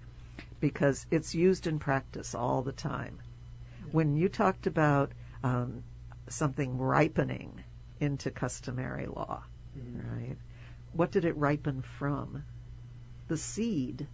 because 0.61 1.07
it's 1.11 1.35
used 1.35 1.67
in 1.67 1.79
practice 1.79 2.35
all 2.35 2.63
the 2.63 2.73
time. 2.73 3.19
When 3.93 4.17
you 4.17 4.29
talked 4.29 4.67
about 4.67 5.13
um, 5.43 5.83
something 6.29 6.79
ripening 6.79 7.63
into 8.01 8.31
customary 8.31 9.07
law, 9.07 9.43
mm-hmm. 9.79 10.17
right? 10.17 10.37
What 10.93 11.11
did 11.11 11.25
it 11.25 11.37
ripen 11.37 11.83
from? 11.99 12.45
The 13.29 13.37
seed 13.37 14.07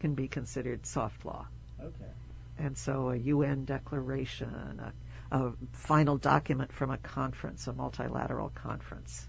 can 0.00 0.14
be 0.14 0.28
considered 0.28 0.86
soft 0.86 1.24
law. 1.24 1.46
Okay. 1.80 2.10
And 2.58 2.76
so 2.76 3.10
a 3.10 3.16
UN 3.16 3.64
declaration, 3.64 4.80
a, 4.80 4.92
a 5.36 5.52
final 5.72 6.18
document 6.18 6.72
from 6.72 6.90
a 6.90 6.98
conference, 6.98 7.66
a 7.66 7.72
multilateral 7.72 8.50
conference, 8.50 9.26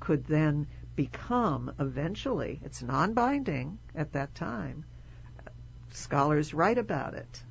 could 0.00 0.24
then 0.26 0.66
become 0.96 1.72
eventually, 1.78 2.60
it's 2.64 2.82
non 2.82 3.14
binding 3.14 3.78
at 3.94 4.12
that 4.12 4.34
time. 4.34 4.84
Scholars 5.90 6.52
write 6.52 6.78
about 6.78 7.14
it, 7.14 7.42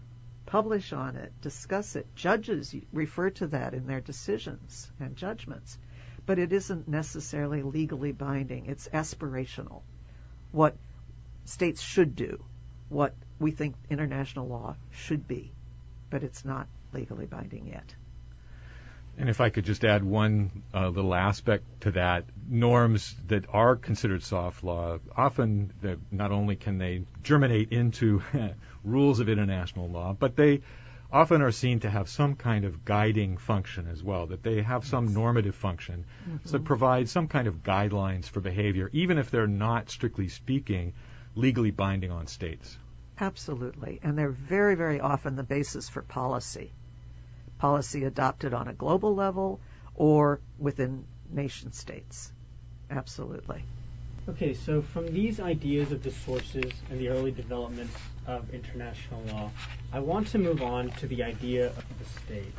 publish 0.48 0.94
on 0.94 1.18
it, 1.18 1.32
discuss 1.42 1.96
it. 1.96 2.08
Judges 2.16 2.74
refer 2.92 3.30
to 3.30 3.48
that 3.48 3.76
in 3.76 3.86
their 3.86 4.02
decisions 4.02 4.90
and 5.00 5.16
judgments. 5.16 5.78
But 6.26 6.40
it 6.40 6.52
isn't 6.52 6.88
necessarily 6.88 7.62
legally 7.62 8.12
binding, 8.12 8.66
it's 8.66 8.88
aspirational. 8.88 9.82
What 10.52 10.76
states 11.46 11.82
should 11.82 12.16
do, 12.16 12.44
what 12.90 13.14
we 13.40 13.52
think 13.52 13.76
international 13.90 14.48
law 14.48 14.76
should 14.92 15.28
be, 15.28 15.52
but 16.10 16.24
it's 16.24 16.44
not 16.44 16.68
legally 16.94 17.26
binding 17.26 17.68
yet. 17.68 17.94
And 19.18 19.30
if 19.30 19.42
I 19.42 19.50
could 19.50 19.66
just 19.66 19.84
add 19.84 20.04
one 20.04 20.64
uh, 20.74 20.90
little 20.90 21.16
aspect 21.16 21.64
to 21.82 21.92
that, 21.92 22.26
norms 22.48 23.16
that 23.28 23.46
are 23.52 23.76
considered 23.76 24.22
soft 24.22 24.64
law, 24.64 25.00
often 25.16 25.74
not 26.12 26.32
only 26.32 26.56
can 26.56 26.78
they 26.78 27.04
germinate 27.24 27.72
into 27.72 28.22
rules 28.88 29.20
of 29.20 29.30
international 29.30 29.90
law, 29.90 30.14
but 30.14 30.36
they 30.36 30.62
often 31.12 31.42
are 31.42 31.52
seen 31.52 31.80
to 31.80 31.90
have 31.90 32.10
some 32.10 32.36
kind 32.36 32.66
of 32.66 32.84
guiding 32.84 33.38
function 33.38 33.88
as 33.88 34.04
well, 34.04 34.28
that 34.28 34.44
they 34.44 34.62
have 34.62 34.86
some 34.86 35.14
normative 35.14 35.56
function 35.56 36.06
mm-hmm. 36.30 36.50
that 36.50 36.66
provide 36.66 37.08
some 37.08 37.28
kind 37.28 37.48
of 37.48 37.64
guidelines 37.64 38.26
for 38.26 38.42
behavior, 38.42 38.90
even 38.92 39.18
if 39.18 39.32
they're 39.32 39.48
not, 39.48 39.90
strictly 39.90 40.28
speaking, 40.28 40.94
legally 41.36 41.72
binding 41.72 42.12
on 42.12 42.28
states. 42.28 42.78
Absolutely. 43.20 44.00
And 44.04 44.18
they're 44.18 44.30
very, 44.30 44.76
very 44.76 45.00
often 45.00 45.36
the 45.36 45.44
basis 45.44 45.90
for 45.90 46.02
policy. 46.02 46.72
Policy 47.58 48.04
adopted 48.04 48.54
on 48.54 48.68
a 48.68 48.74
global 48.74 49.16
level 49.16 49.60
or 49.96 50.40
within 50.60 51.06
nation 51.32 51.72
states. 51.72 52.32
Absolutely. 52.92 53.64
Okay, 54.30 54.54
so 54.54 54.82
from 54.82 55.08
these 55.14 55.40
ideas 55.40 55.94
of 55.94 56.04
the 56.04 56.12
sources 56.12 56.70
and 56.90 57.00
the 57.00 57.08
early 57.08 57.32
developments 57.32 57.96
of 58.26 58.54
international 58.54 59.22
law, 59.32 59.50
I 59.94 60.02
want 60.02 60.28
to 60.30 60.38
move 60.38 60.62
on 60.62 60.90
to 61.00 61.08
the 61.08 61.24
idea 61.24 61.68
of 61.68 61.86
the 61.98 62.06
state. 62.26 62.54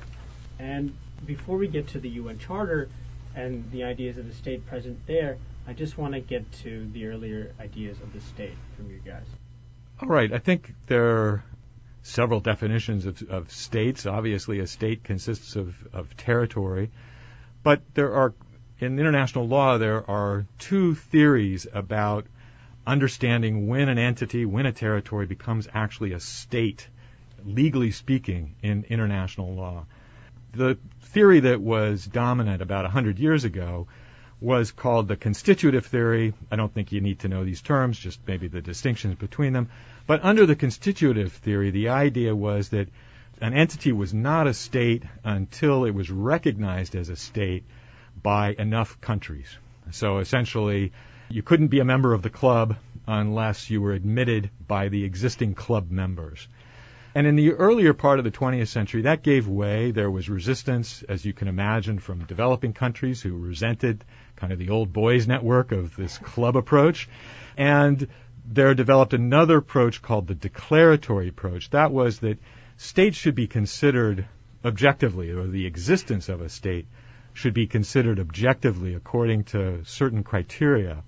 And 0.59 0.97
before 1.27 1.59
we 1.59 1.69
get 1.69 1.87
to 1.89 2.01
the 2.01 2.09
UN 2.09 2.39
Charter 2.39 2.89
and 3.35 3.71
the 3.71 3.85
ideas 3.85 4.17
of 4.17 4.27
the 4.27 4.35
state 4.35 4.67
present 4.67 4.99
there, 5.07 5.37
I 5.67 5.75
just 5.75 5.99
want 5.99 6.15
to 6.15 6.21
get 6.21 6.51
to 6.63 6.89
the 6.95 7.07
earlier 7.07 7.55
ideas 7.61 8.01
of 8.01 8.15
the 8.15 8.21
state 8.23 8.57
from 8.75 8.91
you 8.91 9.01
guys. 9.05 9.27
All 10.01 10.09
right. 10.09 10.33
I 10.33 10.39
think 10.39 10.75
there 10.87 11.05
are 11.05 11.45
several 12.03 12.41
definitions 12.41 13.05
of, 13.05 13.23
of 13.29 13.53
states. 13.53 14.07
Obviously, 14.07 14.61
a 14.61 14.67
state 14.67 15.05
consists 15.05 15.55
of, 15.55 15.77
of 15.93 16.17
territory, 16.17 16.91
but 17.63 17.83
there 17.93 18.15
are 18.15 18.33
in 18.81 18.99
international 18.99 19.49
law 19.49 19.79
there 19.79 20.09
are 20.09 20.47
two 20.59 20.95
theories 20.95 21.67
about 21.73 22.27
understanding 22.87 23.69
when 23.69 23.89
an 23.89 23.99
entity, 23.99 24.45
when 24.45 24.67
a 24.67 24.73
territory 24.73 25.27
becomes 25.27 25.69
actually 25.75 26.13
a 26.13 26.21
state, 26.21 26.89
legally 27.45 27.91
speaking, 27.91 28.55
in 28.63 28.85
international 28.89 29.55
law. 29.55 29.85
The 30.53 30.79
theory 31.03 31.41
that 31.41 31.61
was 31.61 32.07
dominant 32.07 32.63
about 32.63 32.85
100 32.85 33.19
years 33.19 33.45
ago 33.45 33.89
was 34.41 34.71
called 34.71 35.09
the 35.09 35.17
constitutive 35.17 35.85
theory. 35.87 36.33
I 36.51 36.57
don't 36.57 36.73
think 36.73 36.93
you 36.93 37.01
need 37.01 37.21
to 37.21 37.29
know 37.29 37.45
these 37.45 37.61
terms, 37.61 37.99
just 37.99 38.21
maybe 38.27 38.49
the 38.49 38.63
distinctions 38.63 39.17
between 39.17 39.53
them. 39.53 39.69
But 40.07 40.25
under 40.25 40.47
the 40.47 40.57
constitutive 40.57 41.33
theory, 41.33 41.71
the 41.71 41.89
idea 41.89 42.35
was 42.35 42.69
that 42.71 42.89
an 43.41 43.55
entity 43.55 43.93
was 43.93 44.15
not 44.15 44.47
a 44.47 44.55
state 44.55 45.03
until 45.25 45.85
it 45.85 45.95
was 45.95 46.11
recognized 46.11 46.95
as 46.95 47.09
a 47.09 47.17
state 47.17 47.65
by 48.23 48.55
enough 48.59 49.01
countries. 49.01 49.49
So 49.91 50.19
essentially, 50.19 50.93
you 51.29 51.43
couldn't 51.43 51.69
be 51.69 51.81
a 51.81 51.85
member 51.85 52.13
of 52.13 52.23
the 52.23 52.31
club 52.31 52.77
unless 53.07 53.71
you 53.71 53.81
were 53.81 53.93
admitted 53.93 54.51
by 54.67 54.89
the 54.89 55.05
existing 55.05 55.55
club 55.55 55.91
members. 55.91 56.47
And 57.15 57.27
in 57.27 57.37
the 57.37 57.53
earlier 57.53 57.95
part 57.95 58.19
of 58.19 58.25
the 58.25 58.31
20th 58.31 58.69
century, 58.69 59.03
that 59.03 59.23
gave 59.23 59.49
way. 59.49 59.91
There 59.91 60.11
was 60.11 60.29
resistance, 60.29 61.03
as 61.09 61.25
you 61.25 61.33
can 61.33 61.49
imagine, 61.49 61.99
from 61.99 62.25
developing 62.25 62.75
countries 62.75 63.23
who 63.23 63.37
resented 63.37 64.05
kind 64.37 64.53
of 64.53 64.59
the 64.59 64.69
old 64.69 64.93
boys 64.93 65.27
network 65.27 65.73
of 65.73 65.97
this 65.97 66.19
club 66.19 66.57
approach. 66.57 67.09
And 67.57 68.07
there 68.47 68.75
developed 68.75 69.15
another 69.15 69.57
approach 69.57 70.01
called 70.01 70.27
the 70.27 70.35
declaratory 70.35 71.29
approach. 71.29 71.71
That 71.71 71.93
was 71.93 72.21
that 72.21 72.39
states 72.77 73.17
should 73.17 73.35
be 73.35 73.47
considered 73.47 74.27
objectively, 74.65 75.31
or 75.31 75.47
the 75.47 75.67
existence 75.67 76.29
of 76.29 76.41
a 76.41 76.49
state 76.49 76.87
should 77.39 77.55
be 77.55 77.69
considered 77.69 78.19
objectively 78.19 78.95
according 78.95 79.45
to 79.45 79.85
certain 79.85 80.25
criteria. 80.25 81.05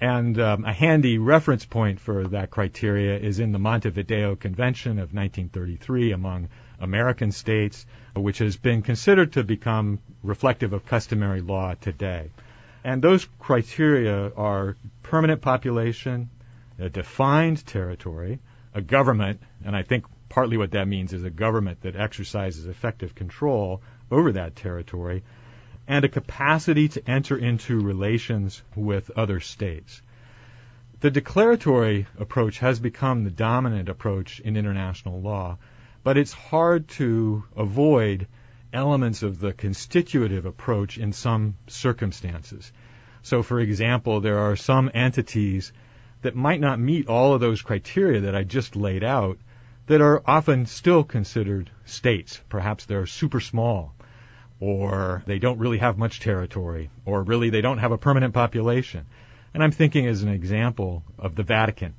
And 0.00 0.38
um, 0.40 0.64
a 0.64 0.72
handy 0.72 1.18
reference 1.18 1.66
point 1.66 2.00
for 2.00 2.26
that 2.28 2.50
criteria 2.50 3.18
is 3.18 3.38
in 3.38 3.52
the 3.52 3.58
Montevideo 3.58 4.36
Convention 4.36 4.92
of 4.92 5.12
1933 5.12 6.12
among 6.12 6.48
American 6.80 7.32
states, 7.32 7.84
which 8.14 8.38
has 8.38 8.56
been 8.56 8.80
considered 8.80 9.32
to 9.32 9.44
become 9.44 9.98
reflective 10.22 10.72
of 10.72 10.86
customary 10.86 11.42
law 11.42 11.74
today. 11.74 12.30
And 12.82 13.02
those 13.02 13.28
criteria 13.38 14.32
are 14.36 14.76
permanent 15.02 15.42
population, 15.42 16.30
a 16.78 16.88
defined 16.88 17.66
territory, 17.66 18.38
a 18.72 18.80
government, 18.80 19.42
and 19.66 19.76
I 19.76 19.82
think 19.82 20.06
partly 20.30 20.56
what 20.56 20.70
that 20.70 20.88
means 20.88 21.12
is 21.12 21.24
a 21.24 21.30
government 21.30 21.82
that 21.82 21.96
exercises 21.96 22.64
effective 22.64 23.14
control 23.14 23.82
over 24.10 24.32
that 24.32 24.56
territory, 24.56 25.24
and 25.88 26.04
a 26.04 26.08
capacity 26.08 26.86
to 26.88 27.10
enter 27.10 27.36
into 27.36 27.80
relations 27.80 28.62
with 28.76 29.10
other 29.16 29.40
states. 29.40 30.02
The 31.00 31.10
declaratory 31.10 32.06
approach 32.18 32.58
has 32.58 32.78
become 32.78 33.24
the 33.24 33.30
dominant 33.30 33.88
approach 33.88 34.38
in 34.40 34.56
international 34.56 35.22
law, 35.22 35.56
but 36.04 36.18
it's 36.18 36.32
hard 36.32 36.88
to 36.88 37.42
avoid 37.56 38.26
elements 38.72 39.22
of 39.22 39.40
the 39.40 39.54
constitutive 39.54 40.44
approach 40.44 40.98
in 40.98 41.12
some 41.12 41.56
circumstances. 41.68 42.70
So, 43.22 43.42
for 43.42 43.58
example, 43.58 44.20
there 44.20 44.38
are 44.38 44.56
some 44.56 44.90
entities 44.92 45.72
that 46.22 46.36
might 46.36 46.60
not 46.60 46.78
meet 46.78 47.08
all 47.08 47.32
of 47.32 47.40
those 47.40 47.62
criteria 47.62 48.20
that 48.22 48.34
I 48.34 48.44
just 48.44 48.76
laid 48.76 49.04
out 49.04 49.38
that 49.86 50.02
are 50.02 50.22
often 50.26 50.66
still 50.66 51.02
considered 51.02 51.70
states. 51.86 52.40
Perhaps 52.50 52.84
they're 52.84 53.06
super 53.06 53.40
small, 53.40 53.94
or 54.60 55.22
they 55.26 55.38
don't 55.38 55.58
really 55.58 55.78
have 55.78 55.98
much 55.98 56.20
territory, 56.20 56.90
or 57.04 57.22
really 57.22 57.50
they 57.50 57.60
don't 57.60 57.78
have 57.78 57.92
a 57.92 57.98
permanent 57.98 58.34
population. 58.34 59.06
And 59.54 59.62
I'm 59.62 59.70
thinking 59.70 60.06
as 60.06 60.22
an 60.22 60.28
example 60.28 61.04
of 61.18 61.34
the 61.34 61.42
Vatican, 61.42 61.94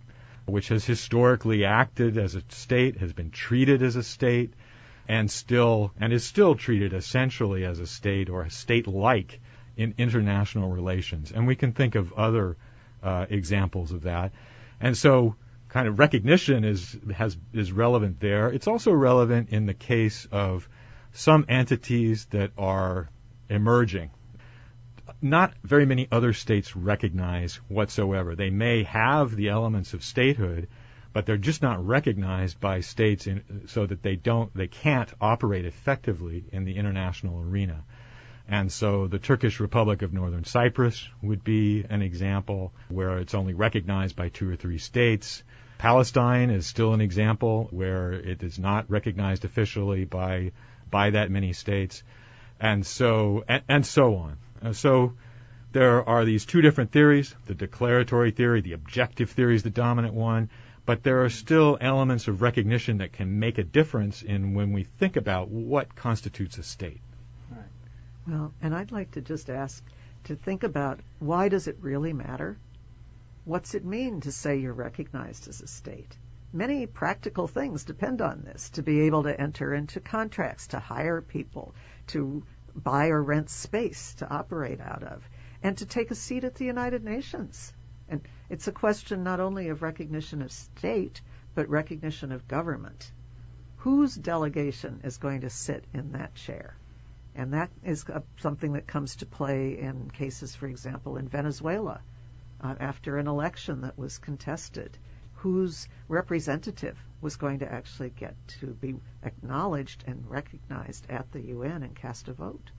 which 0.46 0.68
has 0.70 0.86
historically 0.86 1.66
acted 1.66 2.18
as 2.18 2.36
a 2.36 2.44
state, 2.50 2.98
has 2.98 3.14
been 3.14 3.32
treated 3.32 3.82
as 3.82 3.96
a 3.96 4.04
state, 4.04 4.54
and 5.08 5.30
still 5.32 5.92
and 6.00 6.14
is 6.14 6.24
still 6.24 6.56
treated 6.56 6.94
essentially 6.94 7.66
as 7.66 7.80
a 7.80 7.88
state 7.88 8.30
or 8.30 8.44
a 8.44 8.50
state-like 8.50 9.40
in 9.76 9.96
international 9.98 10.70
relations. 10.70 11.32
And 11.32 11.48
we 11.48 11.56
can 11.56 11.72
think 11.72 11.96
of 11.96 12.14
other 12.14 12.58
uh, 13.02 13.26
examples 13.30 13.92
of 13.92 14.04
that. 14.04 14.32
And 14.80 14.96
so, 14.96 15.36
kind 15.70 15.88
of 15.88 15.98
recognition 15.98 16.64
is 16.64 16.98
has 17.16 17.38
is 17.54 17.72
relevant 17.72 18.20
there. 18.20 18.50
It's 18.50 18.68
also 18.68 18.92
relevant 18.92 19.50
in 19.50 19.66
the 19.66 19.74
case 19.74 20.28
of 20.32 20.68
some 21.14 21.46
entities 21.50 22.26
that 22.32 22.52
are 22.58 23.10
emerging. 23.50 24.12
Not 25.22 25.54
very 25.64 25.86
many 25.86 26.08
other 26.12 26.34
states 26.34 26.76
recognize 26.76 27.56
whatsoever. 27.68 28.36
They 28.36 28.50
may 28.50 28.84
have 28.84 29.36
the 29.36 29.50
elements 29.50 29.94
of 29.94 30.04
statehood, 30.04 30.68
but 31.12 31.26
they're 31.26 31.38
just 31.38 31.62
not 31.62 31.86
recognized 31.86 32.60
by 32.60 32.82
states 32.82 33.28
in, 33.28 33.68
so 33.68 33.86
that 33.86 34.04
they 34.04 34.16
don't 34.16 34.54
they 34.56 34.68
can't 34.68 35.12
operate 35.20 35.66
effectively 35.66 36.46
in 36.52 36.64
the 36.64 36.78
international 36.78 37.42
arena. 37.42 37.84
And 38.48 38.72
so 38.72 39.08
the 39.08 39.20
Turkish 39.20 39.60
Republic 39.60 40.02
of 40.02 40.14
Northern 40.14 40.44
Cyprus 40.44 41.08
would 41.22 41.44
be 41.44 41.86
an 41.90 42.02
example 42.02 42.74
where 42.88 43.18
it's 43.18 43.36
only 43.36 43.54
recognized 43.54 44.16
by 44.16 44.30
two 44.30 44.50
or 44.50 44.56
three 44.56 44.80
states. 44.80 45.44
Palestine 45.78 46.50
is 46.50 46.66
still 46.66 46.94
an 46.94 47.02
example 47.02 47.68
where 47.72 48.12
it 48.12 48.42
is 48.42 48.58
not 48.58 48.90
recognized 48.90 49.46
officially 49.46 50.04
by 50.04 50.52
by 50.90 51.12
that 51.12 51.32
many 51.32 51.54
states, 51.54 52.04
and 52.60 52.86
so 52.86 53.44
and, 53.48 53.64
and 53.68 53.86
so 53.86 54.16
on. 54.16 54.74
So 54.74 55.14
there 55.72 56.08
are 56.08 56.26
these 56.26 56.46
two 56.46 56.62
different 56.62 56.92
theories: 56.92 57.36
the 57.46 57.56
declaratory 57.56 58.32
theory, 58.32 58.62
the 58.62 58.74
objective 58.74 59.30
theory 59.32 59.56
is 59.56 59.64
the 59.64 59.70
dominant 59.70 60.14
one, 60.14 60.50
but 60.86 61.04
there 61.04 61.24
are 61.24 61.30
still 61.30 61.78
elements 61.80 62.28
of 62.28 62.42
recognition 62.42 62.98
that 62.98 63.14
can 63.14 63.40
make 63.40 63.58
a 63.58 63.64
difference 63.64 64.22
in 64.22 64.54
when 64.54 64.74
we 64.74 64.84
think 64.84 65.16
about 65.16 65.50
what 65.50 65.96
constitutes 65.96 66.58
a 66.58 66.64
state. 66.64 67.02
Well, 68.28 68.54
and 68.62 68.76
I'd 68.76 68.92
like 68.92 69.12
to 69.12 69.22
just 69.22 69.50
ask 69.50 69.84
to 70.26 70.36
think 70.36 70.64
about 70.64 71.00
why 71.20 71.50
does 71.50 71.68
it 71.68 71.78
really 71.82 72.14
matter? 72.14 72.58
What's 73.46 73.74
it 73.74 73.86
mean 73.86 74.22
to 74.22 74.32
say 74.32 74.58
you're 74.58 74.74
recognized 74.74 75.48
as 75.48 75.62
a 75.62 75.68
state? 75.68 76.16
Many 76.52 76.88
practical 76.88 77.48
things 77.48 77.84
depend 77.84 78.22
on 78.22 78.42
this 78.42 78.72
to 78.72 78.82
be 78.82 79.02
able 79.02 79.24
to 79.24 79.40
enter 79.40 79.74
into 79.74 80.00
contracts, 80.00 80.68
to 80.68 80.80
hire 80.80 81.22
people, 81.22 81.76
to 82.08 82.44
buy 82.76 83.10
or 83.10 83.22
rent 83.22 83.50
space 83.50 84.16
to 84.16 84.28
operate 84.28 84.82
out 84.82 85.04
of, 85.04 85.30
and 85.62 85.78
to 85.78 85.86
take 85.86 86.10
a 86.10 86.16
seat 86.16 86.44
at 86.44 86.56
the 86.56 86.66
United 86.66 87.04
Nations. 87.04 87.72
And 88.08 88.22
it's 88.50 88.68
a 88.68 88.72
question 88.72 89.24
not 89.24 89.40
only 89.40 89.70
of 89.70 89.84
recognition 89.84 90.42
of 90.42 90.52
state, 90.52 91.22
but 91.54 91.70
recognition 91.70 92.32
of 92.32 92.48
government. 92.48 93.12
Whose 93.78 94.16
delegation 94.16 95.02
is 95.04 95.18
going 95.18 95.42
to 95.42 95.50
sit 95.52 95.86
in 95.94 96.14
that 96.14 96.34
chair? 96.34 96.76
And 97.36 97.54
that 97.54 97.70
is 97.84 98.06
something 98.40 98.74
that 98.74 98.88
comes 98.88 99.18
to 99.18 99.28
play 99.28 99.78
in 99.78 100.10
cases, 100.10 100.56
for 100.56 100.66
example, 100.66 101.18
in 101.18 101.28
Venezuela, 101.28 102.02
uh, 102.60 102.76
after 102.80 103.18
an 103.18 103.28
election 103.28 103.82
that 103.82 103.98
was 103.98 104.18
contested, 104.18 104.98
whose 105.42 105.88
representative 106.08 106.98
was 107.22 107.38
going 107.38 107.60
to 107.60 107.72
actually 107.72 108.10
get 108.10 108.36
to 108.60 108.68
be 108.68 108.96
acknowledged 109.24 110.04
and 110.06 110.30
recognized 110.30 111.10
at 111.10 111.32
the 111.32 111.42
UN 111.42 111.84
and 111.84 111.96
cast 111.96 112.28
a 112.28 112.34
vote. 112.34 112.72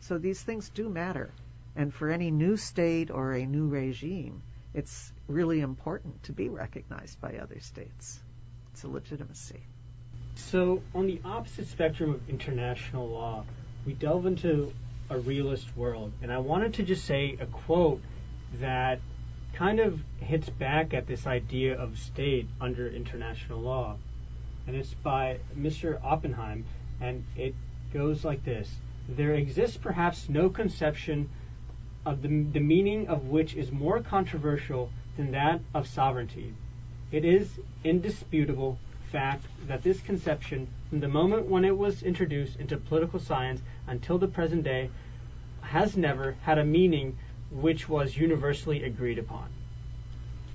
So 0.00 0.18
these 0.18 0.42
things 0.42 0.70
do 0.70 0.88
matter. 0.88 1.30
And 1.76 1.94
for 1.94 2.10
any 2.10 2.30
new 2.30 2.56
state 2.56 3.10
or 3.10 3.32
a 3.32 3.46
new 3.46 3.68
regime, 3.68 4.42
it's 4.74 5.12
really 5.28 5.60
important 5.60 6.22
to 6.24 6.32
be 6.32 6.48
recognized 6.48 7.20
by 7.20 7.36
other 7.36 7.60
states. 7.60 8.18
It's 8.72 8.84
a 8.84 8.88
legitimacy. 8.88 9.60
So, 10.36 10.82
on 10.94 11.06
the 11.06 11.20
opposite 11.24 11.66
spectrum 11.68 12.14
of 12.14 12.28
international 12.28 13.08
law, 13.08 13.44
we 13.84 13.92
delve 13.92 14.26
into 14.26 14.72
a 15.10 15.18
realist 15.18 15.76
world. 15.76 16.12
And 16.22 16.32
I 16.32 16.38
wanted 16.38 16.74
to 16.74 16.82
just 16.82 17.04
say 17.04 17.36
a 17.40 17.46
quote 17.46 18.00
that 18.60 19.00
kind 19.60 19.78
of 19.78 20.00
hits 20.20 20.48
back 20.48 20.94
at 20.94 21.06
this 21.06 21.26
idea 21.26 21.78
of 21.78 21.98
state 21.98 22.48
under 22.62 22.88
international 22.88 23.60
law. 23.60 23.94
And 24.66 24.74
it's 24.74 24.94
by 24.94 25.36
Mr. 25.54 26.02
Oppenheim, 26.02 26.64
and 26.98 27.22
it 27.36 27.54
goes 27.92 28.24
like 28.24 28.42
this 28.42 28.76
There 29.06 29.34
exists 29.34 29.76
perhaps 29.76 30.30
no 30.30 30.48
conception 30.48 31.28
of 32.06 32.22
the, 32.22 32.28
the 32.28 32.60
meaning 32.60 33.06
of 33.08 33.26
which 33.26 33.54
is 33.54 33.70
more 33.70 34.00
controversial 34.00 34.90
than 35.18 35.30
that 35.32 35.60
of 35.74 35.86
sovereignty. 35.86 36.54
It 37.12 37.26
is 37.26 37.60
indisputable 37.84 38.78
fact 39.12 39.44
that 39.66 39.82
this 39.82 40.00
conception, 40.00 40.68
from 40.88 41.00
the 41.00 41.08
moment 41.08 41.48
when 41.48 41.66
it 41.66 41.76
was 41.76 42.02
introduced 42.02 42.58
into 42.58 42.78
political 42.78 43.20
science 43.20 43.60
until 43.86 44.16
the 44.16 44.26
present 44.26 44.64
day, 44.64 44.88
has 45.60 45.98
never 45.98 46.36
had 46.44 46.56
a 46.56 46.64
meaning 46.64 47.18
which 47.50 47.88
was 47.88 48.16
universally 48.16 48.84
agreed 48.84 49.18
upon. 49.18 49.48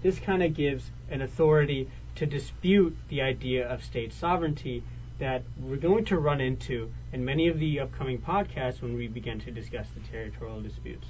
This 0.01 0.19
kind 0.19 0.43
of 0.43 0.53
gives 0.53 0.91
an 1.09 1.21
authority 1.21 1.89
to 2.15 2.25
dispute 2.25 2.95
the 3.09 3.21
idea 3.21 3.67
of 3.67 3.83
state 3.83 4.13
sovereignty 4.13 4.83
that 5.19 5.43
we're 5.61 5.77
going 5.77 6.05
to 6.05 6.17
run 6.17 6.41
into 6.41 6.91
in 7.13 7.23
many 7.23 7.47
of 7.47 7.59
the 7.59 7.79
upcoming 7.79 8.19
podcasts 8.19 8.81
when 8.81 8.95
we 8.95 9.07
begin 9.07 9.39
to 9.39 9.51
discuss 9.51 9.87
the 9.95 10.07
territorial 10.11 10.61
disputes. 10.61 11.07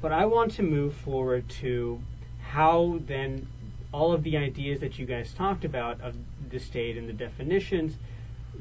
But 0.00 0.12
I 0.12 0.26
want 0.26 0.52
to 0.52 0.62
move 0.62 0.94
forward 0.94 1.48
to 1.60 2.00
how 2.40 3.00
then 3.06 3.46
all 3.92 4.12
of 4.12 4.22
the 4.22 4.36
ideas 4.36 4.80
that 4.80 4.98
you 4.98 5.06
guys 5.06 5.32
talked 5.32 5.64
about 5.64 6.00
of 6.00 6.14
the 6.50 6.58
state 6.58 6.96
and 6.96 7.08
the 7.08 7.12
definitions 7.12 7.96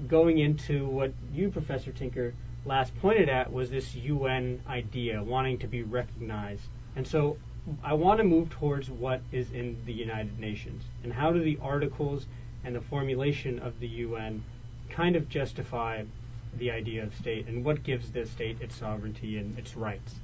going 0.07 0.39
into 0.39 0.87
what 0.87 1.11
you, 1.33 1.49
Professor 1.49 1.91
Tinker, 1.91 2.33
last 2.67 2.95
pointed 2.99 3.29
at 3.29 3.51
was 3.51 3.69
this 3.69 3.95
UN 3.95 4.61
idea, 4.67 5.23
wanting 5.23 5.59
to 5.59 5.67
be 5.67 5.83
recognized. 5.83 6.63
And 6.95 7.07
so 7.07 7.37
I 7.83 7.93
want 7.93 8.19
to 8.19 8.23
move 8.23 8.49
towards 8.49 8.89
what 8.89 9.21
is 9.31 9.51
in 9.51 9.77
the 9.85 9.93
United 9.93 10.39
Nations 10.39 10.83
and 11.03 11.11
how 11.11 11.31
do 11.31 11.41
the 11.41 11.57
articles 11.61 12.25
and 12.63 12.75
the 12.75 12.81
formulation 12.81 13.59
of 13.59 13.79
the 13.79 13.87
UN 13.87 14.43
kind 14.89 15.15
of 15.15 15.29
justify 15.29 16.03
the 16.57 16.71
idea 16.71 17.03
of 17.03 17.15
state 17.15 17.47
and 17.47 17.63
what 17.63 17.83
gives 17.83 18.11
the 18.11 18.25
state 18.25 18.61
its 18.61 18.75
sovereignty 18.75 19.37
and 19.37 19.57
its 19.57 19.75
rights. 19.75 20.15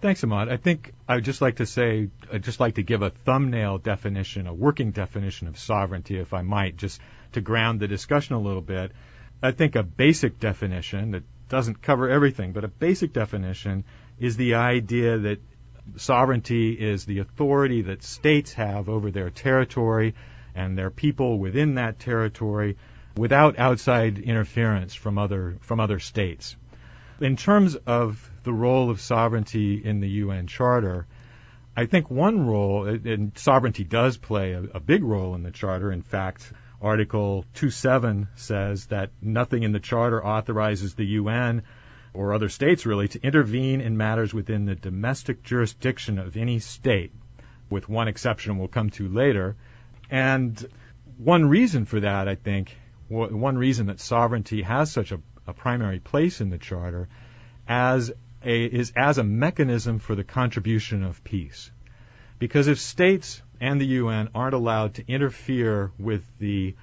Thanks, 0.00 0.24
Ahmad. 0.24 0.48
I 0.48 0.56
think 0.56 0.94
I 1.06 1.16
would 1.16 1.24
just 1.24 1.42
like 1.42 1.56
to 1.56 1.66
say, 1.66 2.08
I'd 2.32 2.42
just 2.42 2.58
like 2.58 2.76
to 2.76 2.82
give 2.82 3.02
a 3.02 3.10
thumbnail 3.10 3.78
definition, 3.78 4.46
a 4.46 4.54
working 4.54 4.92
definition 4.92 5.46
of 5.46 5.58
sovereignty, 5.58 6.18
if 6.18 6.32
I 6.32 6.42
might, 6.42 6.76
just 6.76 7.00
to 7.32 7.40
ground 7.40 7.80
the 7.80 7.88
discussion 7.88 8.34
a 8.34 8.40
little 8.40 8.62
bit. 8.62 8.92
I 9.42 9.52
think 9.52 9.76
a 9.76 9.82
basic 9.82 10.40
definition 10.40 11.12
that 11.12 11.22
doesn't 11.50 11.82
cover 11.82 12.08
everything, 12.08 12.52
but 12.52 12.64
a 12.64 12.68
basic 12.68 13.12
definition 13.12 13.84
is 14.18 14.36
the 14.36 14.54
idea 14.54 15.18
that 15.18 15.40
sovereignty 15.96 16.72
is 16.72 17.04
the 17.04 17.18
authority 17.18 17.82
that 17.82 18.02
states 18.02 18.54
have 18.54 18.88
over 18.88 19.10
their 19.10 19.28
territory 19.28 20.14
and 20.54 20.78
their 20.78 20.90
people 20.90 21.38
within 21.38 21.74
that 21.74 21.98
territory 21.98 22.76
without 23.16 23.58
outside 23.58 24.18
interference 24.18 24.94
from 24.94 25.18
other 25.18 25.56
from 25.60 25.80
other 25.80 25.98
states. 25.98 26.56
In 27.20 27.36
terms 27.36 27.74
of 27.74 28.30
the 28.44 28.52
role 28.52 28.88
of 28.88 29.00
sovereignty 29.00 29.74
in 29.84 30.00
the 30.00 30.08
UN 30.08 30.46
Charter, 30.46 31.06
I 31.76 31.86
think 31.86 32.10
one 32.10 32.46
role, 32.46 32.86
and 32.86 33.32
sovereignty 33.36 33.84
does 33.84 34.16
play 34.16 34.52
a, 34.52 34.62
a 34.74 34.80
big 34.80 35.02
role 35.04 35.34
in 35.34 35.42
the 35.42 35.50
Charter. 35.50 35.92
In 35.92 36.02
fact, 36.02 36.52
Article 36.80 37.44
2.7 37.56 38.28
says 38.36 38.86
that 38.86 39.10
nothing 39.20 39.62
in 39.62 39.72
the 39.72 39.80
Charter 39.80 40.24
authorizes 40.24 40.94
the 40.94 41.04
UN 41.04 41.62
or 42.12 42.32
other 42.32 42.48
states 42.48 42.86
really, 42.86 43.08
to 43.08 43.22
intervene 43.22 43.80
in 43.80 43.96
matters 43.96 44.34
within 44.34 44.64
the 44.64 44.74
domestic 44.74 45.42
jurisdiction 45.42 46.18
of 46.18 46.36
any 46.36 46.58
state, 46.58 47.12
with 47.68 47.88
one 47.88 48.08
exception 48.08 48.58
we'll 48.58 48.68
come 48.68 48.90
to 48.90 49.08
later. 49.08 49.56
And 50.10 50.66
one 51.18 51.48
reason 51.48 51.84
for 51.84 52.00
that, 52.00 52.26
I 52.26 52.34
think, 52.34 52.76
one 53.08 53.58
reason 53.58 53.86
that 53.86 54.00
sovereignty 54.00 54.62
has 54.62 54.90
such 54.90 55.12
a, 55.12 55.20
a 55.46 55.52
primary 55.52 55.98
place 56.00 56.40
in 56.40 56.50
the 56.50 56.58
Charter 56.58 57.08
as 57.68 58.10
a, 58.42 58.64
is 58.64 58.92
as 58.96 59.18
a 59.18 59.24
mechanism 59.24 59.98
for 59.98 60.14
the 60.14 60.24
contribution 60.24 61.02
of 61.02 61.22
peace. 61.22 61.70
Because 62.38 62.68
if 62.68 62.78
states 62.78 63.42
and 63.60 63.80
the 63.80 63.86
UN 63.86 64.30
aren't 64.34 64.54
allowed 64.54 64.94
to 64.94 65.04
interfere 65.06 65.92
with 65.98 66.24
the 66.38 66.74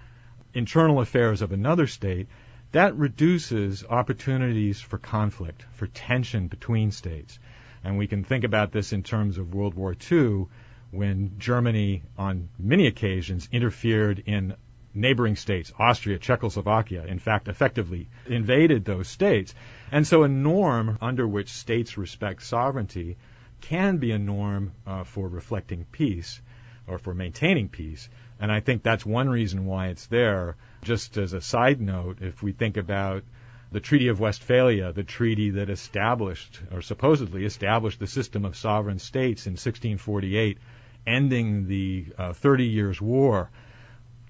internal 0.53 1.01
affairs 1.01 1.41
of 1.41 1.51
another 1.51 1.87
state, 1.87 2.27
that 2.71 2.95
reduces 2.95 3.83
opportunities 3.83 4.79
for 4.79 4.97
conflict, 4.97 5.65
for 5.73 5.87
tension 5.87 6.47
between 6.47 6.91
states. 6.91 7.39
And 7.83 7.97
we 7.97 8.07
can 8.07 8.23
think 8.23 8.43
about 8.43 8.71
this 8.71 8.93
in 8.93 9.03
terms 9.03 9.37
of 9.37 9.53
World 9.53 9.73
War 9.73 9.95
II, 10.11 10.45
when 10.91 11.39
Germany, 11.39 12.03
on 12.17 12.49
many 12.59 12.87
occasions, 12.87 13.49
interfered 13.51 14.23
in 14.25 14.55
neighboring 14.93 15.35
states, 15.35 15.71
Austria, 15.77 16.17
Czechoslovakia, 16.17 17.05
in 17.05 17.19
fact, 17.19 17.47
effectively 17.47 18.09
invaded 18.27 18.83
those 18.83 19.07
states. 19.07 19.53
And 19.91 20.05
so 20.05 20.23
a 20.23 20.27
norm 20.27 20.97
under 21.01 21.27
which 21.27 21.49
states 21.49 21.97
respect 21.97 22.43
sovereignty 22.43 23.17
can 23.61 23.97
be 23.97 24.11
a 24.11 24.19
norm 24.19 24.73
uh, 24.85 25.03
for 25.03 25.27
reflecting 25.27 25.85
peace 25.91 26.41
or 26.87 26.97
for 26.97 27.13
maintaining 27.13 27.69
peace. 27.69 28.09
And 28.39 28.51
I 28.51 28.59
think 28.59 28.83
that's 28.83 29.05
one 29.05 29.29
reason 29.29 29.65
why 29.65 29.87
it's 29.87 30.07
there. 30.07 30.55
Just 30.83 31.17
as 31.17 31.33
a 31.33 31.41
side 31.41 31.81
note, 31.81 32.17
if 32.21 32.41
we 32.41 32.51
think 32.51 32.77
about 32.77 33.23
the 33.71 33.79
Treaty 33.79 34.07
of 34.07 34.19
Westphalia, 34.19 34.93
the 34.93 35.03
treaty 35.03 35.49
that 35.51 35.69
established, 35.69 36.61
or 36.71 36.81
supposedly 36.81 37.43
established, 37.45 37.99
the 37.99 38.07
system 38.07 38.45
of 38.45 38.55
sovereign 38.55 38.99
states 38.99 39.45
in 39.45 39.53
1648, 39.53 40.57
ending 41.05 41.67
the 41.67 42.05
uh, 42.17 42.33
Thirty 42.33 42.65
Years' 42.65 43.01
War, 43.01 43.49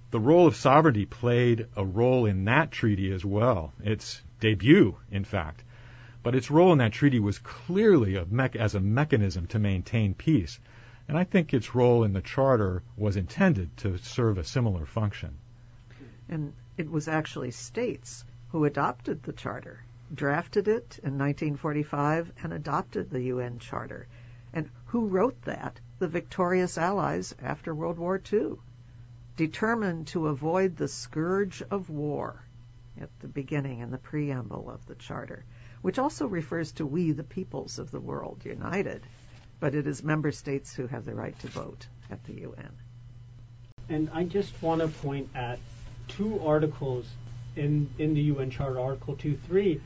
the 0.10 0.20
role 0.20 0.48
of 0.48 0.56
sovereignty 0.56 1.06
played 1.06 1.68
a 1.76 1.86
role 1.86 2.26
in 2.26 2.46
that 2.46 2.72
treaty 2.72 3.12
as 3.12 3.26
well. 3.26 3.74
Its 3.84 4.22
debut, 4.40 4.96
in 5.12 5.24
fact. 5.24 5.64
But 6.24 6.34
its 6.36 6.50
role 6.50 6.72
in 6.72 6.80
that 6.80 6.94
treaty 6.94 7.20
was 7.20 7.40
clearly 7.40 8.16
a 8.16 8.26
me- 8.26 8.50
as 8.58 8.74
a 8.74 8.80
mechanism 8.80 9.48
to 9.48 9.60
maintain 9.60 10.14
peace. 10.14 10.60
And 11.08 11.18
I 11.18 11.24
think 11.24 11.54
its 11.54 11.74
role 11.74 12.04
in 12.04 12.12
the 12.12 12.22
Charter 12.22 12.84
was 12.98 13.16
intended 13.16 13.78
to 13.78 13.98
serve 13.98 14.38
a 14.38 14.44
similar 14.44 14.86
function. 14.86 15.38
And 16.28 16.52
it 16.76 16.92
was 16.92 17.08
actually 17.08 17.52
states 17.52 18.26
who 18.50 18.66
adopted 18.66 19.24
the 19.24 19.32
Charter, 19.32 19.86
drafted 20.14 20.68
it 20.68 21.00
in 21.02 21.18
1945, 21.18 22.34
and 22.44 22.52
adopted 22.52 23.10
the 23.10 23.22
UN 23.24 23.60
Charter. 23.60 24.08
And 24.52 24.70
who 24.88 25.08
wrote 25.08 25.42
that? 25.44 25.80
The 26.00 26.10
victorious 26.10 26.78
Allies 26.78 27.34
after 27.42 27.74
World 27.74 27.98
War 27.98 28.22
II, 28.32 28.58
determined 29.38 30.08
to 30.08 30.28
avoid 30.28 30.76
the 30.76 30.90
scourge 30.90 31.62
of 31.72 31.90
war 31.90 32.44
at 33.00 33.18
the 33.22 33.30
beginning 33.30 33.80
in 33.80 33.92
the 33.92 33.98
preamble 33.98 34.70
of 34.70 34.86
the 34.88 34.96
Charter, 34.96 35.46
which 35.82 36.00
also 36.00 36.28
refers 36.28 36.74
to 36.74 36.86
we, 36.86 37.14
the 37.14 37.24
peoples 37.24 37.80
of 37.80 37.92
the 37.92 38.02
world, 38.02 38.44
united 38.44 39.06
but 39.60 39.74
it 39.74 39.88
is 39.88 40.04
member 40.04 40.32
states 40.32 40.74
who 40.74 40.88
have 40.88 41.06
the 41.06 41.16
right 41.16 41.38
to 41.40 41.48
vote 41.48 41.88
at 42.10 42.24
the 42.26 42.34
UN. 42.42 42.72
And 43.90 44.10
I 44.14 44.24
just 44.24 44.62
want 44.62 44.82
to 44.82 44.88
point 44.88 45.30
at 45.34 45.60
two 46.08 46.40
articles 46.46 47.06
in, 47.56 47.90
in 47.98 48.14
the 48.14 48.22
UN 48.22 48.50
Charter, 48.50 48.80
Article 48.80 49.16
2.3, 49.16 49.80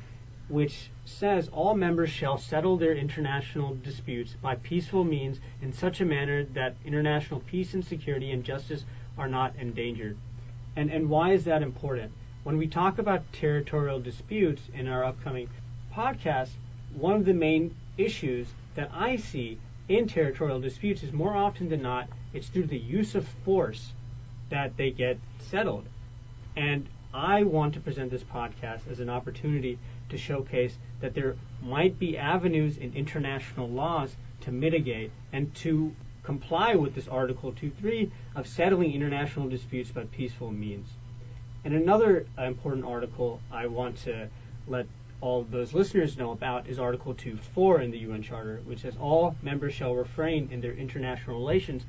which 0.49 0.89
says 1.05 1.47
all 1.49 1.75
members 1.75 2.09
shall 2.09 2.37
settle 2.37 2.77
their 2.77 2.93
international 2.93 3.75
disputes 3.75 4.33
by 4.41 4.55
peaceful 4.55 5.03
means 5.03 5.39
in 5.61 5.71
such 5.71 6.01
a 6.01 6.05
manner 6.05 6.43
that 6.43 6.75
international 6.83 7.39
peace 7.41 7.73
and 7.73 7.85
security 7.85 8.31
and 8.31 8.43
justice 8.43 8.83
are 9.17 9.29
not 9.29 9.55
endangered. 9.57 10.17
And, 10.75 10.91
and 10.91 11.09
why 11.09 11.31
is 11.31 11.45
that 11.45 11.61
important? 11.61 12.11
When 12.43 12.57
we 12.57 12.67
talk 12.67 12.97
about 12.97 13.31
territorial 13.33 13.99
disputes 13.99 14.61
in 14.73 14.87
our 14.87 15.03
upcoming 15.03 15.49
podcast, 15.93 16.49
one 16.93 17.15
of 17.15 17.25
the 17.25 17.33
main 17.33 17.75
issues 17.97 18.47
that 18.75 18.89
I 18.93 19.15
see 19.15 19.57
in 19.87 20.07
territorial 20.07 20.59
disputes 20.59 21.03
is 21.03 21.11
more 21.11 21.35
often 21.35 21.69
than 21.69 21.81
not, 21.81 22.07
it's 22.33 22.47
through 22.47 22.67
the 22.67 22.77
use 22.77 23.15
of 23.15 23.27
force 23.27 23.91
that 24.49 24.77
they 24.77 24.91
get 24.91 25.17
settled. 25.39 25.85
And 26.55 26.87
I 27.13 27.43
want 27.43 27.73
to 27.73 27.79
present 27.79 28.11
this 28.11 28.23
podcast 28.23 28.89
as 28.89 28.99
an 28.99 29.09
opportunity 29.09 29.77
to 30.09 30.17
showcase 30.17 30.77
that 31.01 31.13
there 31.13 31.35
might 31.61 31.99
be 31.99 32.17
avenues 32.17 32.77
in 32.77 32.93
international 32.93 33.67
laws 33.67 34.15
to 34.41 34.51
mitigate 34.51 35.11
and 35.33 35.53
to 35.55 35.93
comply 36.23 36.75
with 36.75 36.95
this 36.95 37.07
Article 37.07 37.51
2.3 37.51 38.11
of 38.35 38.47
settling 38.47 38.93
international 38.93 39.49
disputes 39.49 39.91
by 39.91 40.03
peaceful 40.05 40.51
means. 40.51 40.87
And 41.63 41.73
another 41.73 42.25
important 42.37 42.85
article 42.85 43.41
I 43.51 43.67
want 43.67 43.97
to 44.03 44.29
let 44.67 44.87
all 45.21 45.43
those 45.43 45.73
listeners 45.73 46.17
know 46.17 46.31
about 46.31 46.67
is 46.67 46.79
Article 46.79 47.13
2.4 47.13 47.83
in 47.83 47.91
the 47.91 47.99
UN 47.99 48.23
Charter, 48.23 48.59
which 48.65 48.81
says 48.81 48.95
all 48.99 49.35
members 49.43 49.73
shall 49.73 49.93
refrain 49.93 50.49
in 50.51 50.61
their 50.61 50.73
international 50.73 51.37
relations 51.37 51.83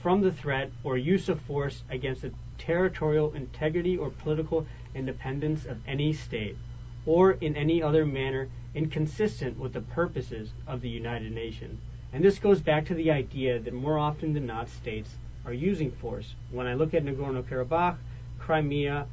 from 0.00 0.20
the 0.20 0.30
threat 0.30 0.70
or 0.84 0.96
use 0.96 1.28
of 1.28 1.40
force 1.40 1.82
against 1.90 2.22
the 2.22 2.32
territorial 2.58 3.34
integrity 3.34 3.96
or 3.96 4.10
political 4.10 4.66
independence 4.94 5.64
of 5.64 5.78
any 5.86 6.12
state, 6.12 6.56
or 7.04 7.32
in 7.32 7.56
any 7.56 7.82
other 7.82 8.06
manner 8.06 8.48
inconsistent 8.74 9.58
with 9.58 9.72
the 9.72 9.80
purposes 9.80 10.50
of 10.66 10.80
the 10.80 10.88
United 10.88 11.32
Nations. 11.32 11.80
And 12.12 12.22
this 12.22 12.38
goes 12.38 12.60
back 12.60 12.86
to 12.86 12.94
the 12.94 13.10
idea 13.10 13.58
that 13.58 13.74
more 13.74 13.98
often 13.98 14.32
than 14.32 14.46
not, 14.46 14.68
states 14.68 15.10
are 15.44 15.52
using 15.52 15.90
force. 15.90 16.34
When 16.52 16.66
I 16.66 16.74
look 16.74 16.94
at 16.94 17.04
Nagorno 17.04 17.42
Karabakh, 17.42 17.96
Crimea, 18.38 19.06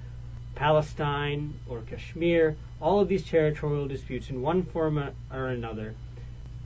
Palestine, 0.55 1.53
or 1.67 1.81
Kashmir, 1.81 2.55
all 2.81 2.99
of 2.99 3.07
these 3.07 3.25
territorial 3.25 3.87
disputes, 3.87 4.29
in 4.29 4.41
one 4.41 4.63
form 4.63 4.97
or 5.31 5.47
another, 5.47 5.95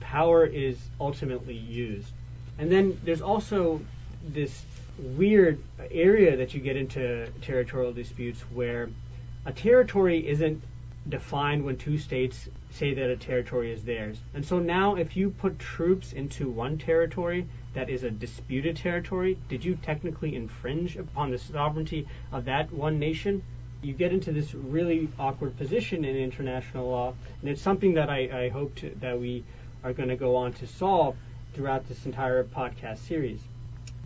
power 0.00 0.44
is 0.44 0.78
ultimately 1.00 1.56
used. 1.56 2.12
And 2.58 2.70
then 2.70 2.98
there's 3.04 3.22
also 3.22 3.80
this 4.22 4.64
weird 4.98 5.62
area 5.90 6.36
that 6.36 6.54
you 6.54 6.60
get 6.60 6.76
into 6.76 7.28
territorial 7.40 7.92
disputes 7.92 8.40
where 8.52 8.90
a 9.46 9.52
territory 9.52 10.26
isn't 10.28 10.62
defined 11.08 11.64
when 11.64 11.76
two 11.76 11.96
states 11.96 12.48
say 12.70 12.92
that 12.94 13.08
a 13.08 13.16
territory 13.16 13.72
is 13.72 13.84
theirs. 13.84 14.18
And 14.34 14.44
so 14.44 14.58
now, 14.58 14.96
if 14.96 15.16
you 15.16 15.30
put 15.30 15.58
troops 15.58 16.12
into 16.12 16.50
one 16.50 16.76
territory 16.78 17.46
that 17.74 17.88
is 17.88 18.02
a 18.02 18.10
disputed 18.10 18.76
territory, 18.76 19.38
did 19.48 19.64
you 19.64 19.76
technically 19.76 20.34
infringe 20.34 20.96
upon 20.96 21.30
the 21.30 21.38
sovereignty 21.38 22.06
of 22.32 22.44
that 22.44 22.72
one 22.72 22.98
nation? 22.98 23.42
You 23.82 23.92
get 23.92 24.12
into 24.12 24.32
this 24.32 24.54
really 24.54 25.08
awkward 25.18 25.56
position 25.56 26.04
in 26.04 26.16
international 26.16 26.88
law, 26.88 27.14
and 27.40 27.50
it's 27.50 27.62
something 27.62 27.94
that 27.94 28.10
I, 28.10 28.46
I 28.46 28.48
hope 28.48 28.74
to, 28.76 28.90
that 29.00 29.18
we 29.18 29.44
are 29.84 29.92
going 29.92 30.08
to 30.08 30.16
go 30.16 30.34
on 30.34 30.52
to 30.54 30.66
solve 30.66 31.16
throughout 31.54 31.88
this 31.88 32.04
entire 32.06 32.42
podcast 32.44 32.98
series. 32.98 33.40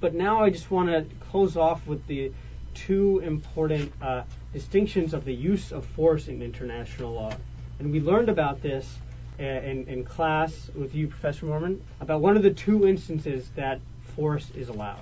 But 0.01 0.15
now 0.15 0.43
I 0.43 0.51
just 0.51 0.71
want 0.71 0.89
to 0.89 1.07
close 1.31 1.57
off 1.57 1.87
with 1.87 2.07
the 2.07 2.33
two 2.75 3.21
important 3.21 3.93
uh, 4.03 4.23
distinctions 4.53 5.15
of 5.15 5.25
the 5.25 5.35
use 5.35 5.73
of 5.73 5.87
force 5.87 6.29
in 6.29 6.43
international 6.43 7.13
law. 7.13 7.33
And 7.79 7.93
we 7.93 8.01
learned 8.01 8.29
about 8.29 8.63
this 8.63 8.99
uh, 9.41 9.43
in, 9.43 9.87
in 9.89 10.05
class 10.05 10.71
with 10.75 10.95
you, 10.95 11.09
Professor 11.09 11.47
Moorman, 11.47 11.81
about 12.01 12.21
one 12.21 12.37
of 12.37 12.43
the 12.43 12.53
two 12.53 12.87
instances 12.87 13.51
that 13.57 13.81
force 14.17 14.51
is 14.51 14.69
allowed. 14.69 15.01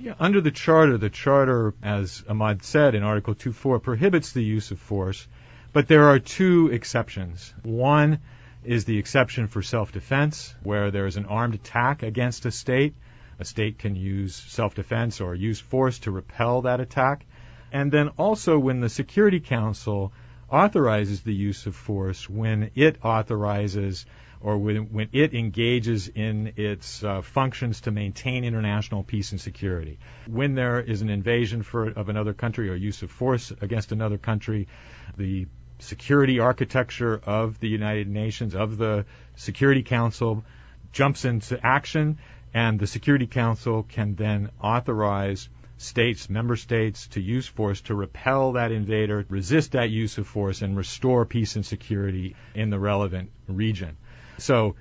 Yeah, 0.00 0.14
under 0.20 0.40
the 0.40 0.52
charter, 0.52 0.96
the 0.96 1.10
charter, 1.10 1.74
as 1.82 2.22
Ahmad 2.28 2.62
said 2.62 2.94
in 2.94 3.02
Article 3.02 3.34
2.4, 3.34 3.82
prohibits 3.82 4.30
the 4.30 4.44
use 4.44 4.70
of 4.70 4.78
force, 4.78 5.26
but 5.72 5.88
there 5.88 6.04
are 6.04 6.20
two 6.20 6.68
exceptions. 6.72 7.52
One 7.64 8.20
is 8.62 8.84
the 8.84 8.96
exception 8.96 9.48
for 9.48 9.60
self-defense, 9.60 10.54
where 10.62 10.92
there 10.92 11.06
is 11.06 11.16
an 11.16 11.26
armed 11.26 11.56
attack 11.56 12.04
against 12.04 12.46
a 12.46 12.52
state. 12.52 12.94
A 13.40 13.44
state 13.44 13.80
can 13.80 13.96
use 13.96 14.36
self-defense 14.36 15.20
or 15.20 15.34
use 15.34 15.58
force 15.58 15.98
to 16.00 16.12
repel 16.12 16.62
that 16.62 16.78
attack. 16.78 17.26
And 17.72 17.90
then 17.90 18.10
also 18.10 18.56
when 18.56 18.78
the 18.78 18.88
Security 18.88 19.40
Council 19.40 20.12
authorizes 20.48 21.22
the 21.22 21.34
use 21.34 21.66
of 21.66 21.74
force, 21.74 22.30
when 22.30 22.70
it 22.76 23.04
authorizes 23.04 24.06
or 24.40 24.58
when, 24.58 24.92
when 24.92 25.08
it 25.12 25.34
engages 25.34 26.08
in 26.08 26.52
its 26.56 27.02
uh, 27.02 27.22
functions 27.22 27.82
to 27.82 27.90
maintain 27.90 28.44
international 28.44 29.02
peace 29.02 29.32
and 29.32 29.40
security. 29.40 29.98
When 30.26 30.54
there 30.54 30.80
is 30.80 31.02
an 31.02 31.10
invasion 31.10 31.62
for, 31.62 31.88
of 31.88 32.08
another 32.08 32.34
country 32.34 32.70
or 32.70 32.74
use 32.74 33.02
of 33.02 33.10
force 33.10 33.52
against 33.60 33.92
another 33.92 34.18
country, 34.18 34.68
the 35.16 35.46
security 35.80 36.40
architecture 36.40 37.20
of 37.24 37.58
the 37.60 37.68
United 37.68 38.08
Nations, 38.08 38.54
of 38.54 38.76
the 38.76 39.06
Security 39.36 39.82
Council, 39.82 40.44
jumps 40.92 41.24
into 41.24 41.58
action, 41.64 42.18
and 42.54 42.78
the 42.78 42.86
Security 42.86 43.26
Council 43.26 43.82
can 43.82 44.14
then 44.14 44.50
authorize 44.60 45.48
states, 45.76 46.28
member 46.28 46.56
states, 46.56 47.06
to 47.08 47.20
use 47.20 47.46
force 47.46 47.80
to 47.82 47.94
repel 47.94 48.52
that 48.52 48.72
invader, 48.72 49.24
resist 49.28 49.72
that 49.72 49.90
use 49.90 50.18
of 50.18 50.26
force, 50.26 50.62
and 50.62 50.76
restore 50.76 51.24
peace 51.24 51.54
and 51.56 51.64
security 51.64 52.34
in 52.54 52.70
the 52.70 52.78
relevant 52.78 53.30
region. 53.46 53.96
So 54.38 54.76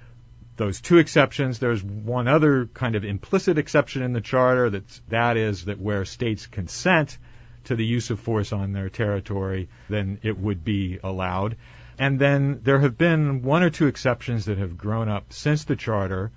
those 0.58 0.82
two 0.82 0.98
exceptions. 0.98 1.60
There's 1.60 1.84
one 1.84 2.28
other 2.28 2.66
kind 2.66 2.96
of 2.96 3.06
implicit 3.06 3.58
exception 3.58 4.02
in 4.02 4.14
the 4.14 4.22
charter 4.22 4.70
that's 4.70 5.02
that 5.10 5.38
is 5.38 5.66
that 5.66 5.80
where 5.80 6.04
states 6.04 6.48
consent 6.48 7.18
to 7.66 7.76
the 7.76 7.86
use 7.86 8.10
of 8.10 8.20
force 8.20 8.52
on 8.52 8.74
their 8.74 8.90
territory, 8.90 9.70
then 9.90 10.20
it 10.24 10.38
would 10.38 10.64
be 10.64 11.00
allowed. 11.04 11.58
And 12.00 12.20
then 12.20 12.62
there 12.64 12.80
have 12.80 12.98
been 12.98 13.42
one 13.42 13.64
or 13.64 13.70
two 13.70 13.88
exceptions 13.88 14.46
that 14.46 14.58
have 14.58 14.78
grown 14.78 15.10
up 15.10 15.34
since 15.34 15.64
the 15.64 15.76
charter. 15.76 16.32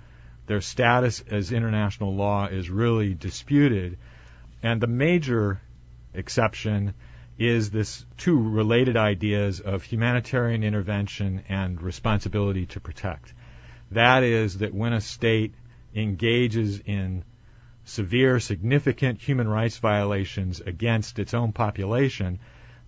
Their 0.47 0.61
status 0.61 1.23
as 1.29 1.51
international 1.51 2.15
law 2.15 2.47
is 2.47 2.69
really 2.69 3.13
disputed. 3.13 3.97
And 4.61 4.81
the 4.81 4.87
major 4.87 5.61
exception 6.13 6.93
is 7.41 7.71
this 7.71 8.05
two 8.17 8.39
related 8.39 8.95
ideas 8.95 9.59
of 9.59 9.81
humanitarian 9.81 10.63
intervention 10.63 11.43
and 11.49 11.81
responsibility 11.81 12.67
to 12.67 12.79
protect. 12.79 13.33
That 13.89 14.23
is 14.23 14.59
that 14.59 14.75
when 14.75 14.93
a 14.93 15.01
state 15.01 15.55
engages 15.95 16.79
in 16.79 17.23
severe, 17.83 18.39
significant 18.39 19.19
human 19.19 19.47
rights 19.47 19.79
violations 19.79 20.61
against 20.61 21.17
its 21.17 21.33
own 21.33 21.51
population, 21.51 22.39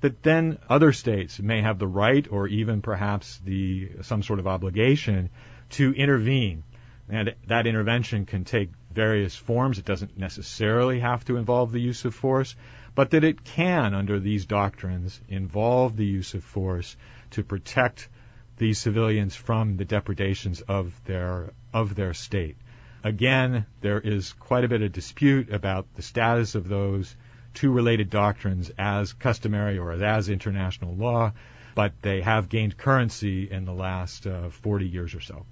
that 0.01 0.21
then 0.21 0.59
other 0.69 0.93
states 0.93 1.39
may 1.39 1.61
have 1.61 1.79
the 1.79 1.87
right 1.87 2.27
or 2.29 2.47
even 2.47 2.81
perhaps 2.81 3.39
the 3.43 3.89
some 4.01 4.21
sort 4.21 4.37
of 4.37 4.45
obligation 4.45 5.31
to 5.71 5.93
intervene. 5.93 6.63
And 7.09 7.33
that 7.47 7.65
intervention 7.65 8.25
can 8.25 8.45
take 8.45 8.69
various 8.93 9.35
forms. 9.35 9.79
It 9.79 9.85
doesn't 9.85 10.17
necessarily 10.17 10.99
have 10.99 11.25
to 11.25 11.37
involve 11.37 11.71
the 11.71 11.81
use 11.81 12.05
of 12.05 12.13
force, 12.13 12.55
but 12.95 13.11
that 13.11 13.23
it 13.23 13.43
can, 13.43 13.93
under 13.93 14.19
these 14.19 14.45
doctrines, 14.45 15.19
involve 15.27 15.95
the 15.95 16.05
use 16.05 16.33
of 16.33 16.43
force 16.43 16.95
to 17.31 17.43
protect 17.43 18.09
these 18.57 18.77
civilians 18.77 19.35
from 19.35 19.77
the 19.77 19.85
depredations 19.85 20.61
of 20.61 20.93
their 21.05 21.51
of 21.73 21.95
their 21.95 22.13
state. 22.13 22.55
Again, 23.03 23.65
there 23.81 23.99
is 23.99 24.33
quite 24.33 24.63
a 24.63 24.69
bit 24.69 24.81
of 24.81 24.91
dispute 24.91 25.51
about 25.51 25.93
the 25.95 26.01
status 26.01 26.55
of 26.55 26.67
those 26.67 27.15
two 27.53 27.71
related 27.71 28.09
doctrines 28.09 28.71
as 28.77 29.13
customary 29.13 29.77
or 29.77 29.91
as 29.91 30.29
international 30.29 30.95
law, 30.95 31.33
but 31.75 31.93
they 32.01 32.21
have 32.21 32.49
gained 32.49 32.77
currency 32.77 33.49
in 33.49 33.65
the 33.65 33.73
last 33.73 34.25
uh, 34.25 34.49
40 34.49 34.87
years 34.87 35.13
or 35.15 35.19
so. 35.19 35.45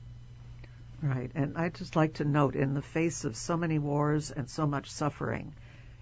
Right, 1.02 1.32
and 1.34 1.58
I'd 1.58 1.76
just 1.76 1.96
like 1.96 2.16
to 2.16 2.26
note 2.26 2.56
in 2.56 2.76
the 2.76 2.82
face 2.82 3.26
of 3.26 3.36
so 3.36 3.58
many 3.58 3.80
wars 3.80 4.30
and 4.30 4.48
so 4.48 4.68
much 4.68 4.92
suffering, 4.92 5.54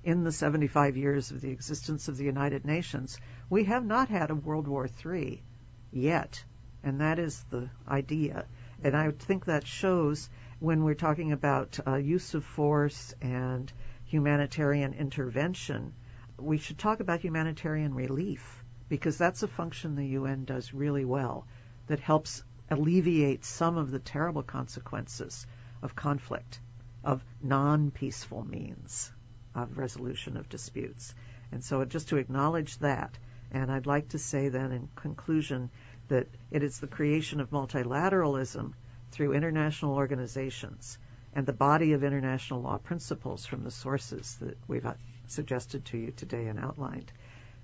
in 0.04 0.24
the 0.24 0.32
75 0.32 0.96
years 0.96 1.32
of 1.32 1.42
the 1.42 1.52
existence 1.52 2.08
of 2.08 2.16
the 2.16 2.24
United 2.24 2.64
Nations, 2.64 3.20
we 3.50 3.66
have 3.66 3.86
not 3.86 4.08
had 4.08 4.30
a 4.30 4.36
World 4.36 4.68
War 4.68 4.88
III 5.06 5.44
yet. 5.92 6.44
And 6.84 7.02
that 7.02 7.20
is 7.20 7.44
the 7.50 7.70
idea. 7.88 8.46
And 8.82 8.96
I 8.96 9.12
think 9.12 9.46
that 9.46 9.68
shows 9.68 10.30
when 10.60 10.84
we're 10.84 10.94
talking 10.94 11.34
about 11.34 11.78
uh, 11.86 11.96
use 11.96 12.34
of 12.34 12.46
force 12.46 13.14
and 13.22 13.72
humanitarian 14.06 14.94
intervention, 14.94 15.94
we 16.38 16.58
should 16.58 16.78
talk 16.78 17.02
about 17.02 17.20
humanitarian 17.20 17.94
relief 17.94 18.64
because 18.88 19.18
that's 19.18 19.44
a 19.44 19.48
function 19.48 19.96
the 19.96 20.08
UN 20.08 20.46
does 20.46 20.74
really 20.74 21.06
well 21.06 21.46
that 21.88 22.00
helps 22.00 22.44
alleviate 22.70 23.44
some 23.44 23.78
of 23.78 23.92
the 23.92 24.00
terrible 24.00 24.44
consequences 24.44 25.46
of 25.82 25.96
conflict, 25.96 26.60
of 27.04 27.24
non 27.42 27.92
peaceful 27.92 28.46
means 28.46 29.12
of 29.56 29.78
resolution 29.78 30.38
of 30.38 30.50
disputes. 30.50 31.14
And 31.52 31.64
so 31.64 31.84
just 31.86 32.10
to 32.10 32.18
acknowledge 32.18 32.78
that, 32.80 33.18
and 33.52 33.72
I'd 33.72 33.88
like 33.88 34.10
to 34.10 34.20
say 34.20 34.50
then 34.50 34.72
in 34.72 34.90
conclusion 34.96 35.70
that 36.10 36.28
it 36.52 36.64
is 36.64 36.80
the 36.80 36.88
creation 36.88 37.40
of 37.40 37.50
multilateralism 37.50 38.74
through 39.12 39.34
international 39.34 39.96
organizations 39.96 40.98
and 41.34 41.46
the 41.46 41.54
body 41.54 41.94
of 41.94 42.04
international 42.04 42.62
law 42.62 42.78
principles 42.78 43.46
from 43.46 43.64
the 43.64 43.72
sources 43.72 44.38
that 44.42 44.58
we've 44.68 44.86
uh, 44.86 44.94
suggested 45.28 45.86
to 45.86 45.98
you 45.98 46.12
today 46.12 46.48
and 46.48 46.60
outlined, 46.60 47.12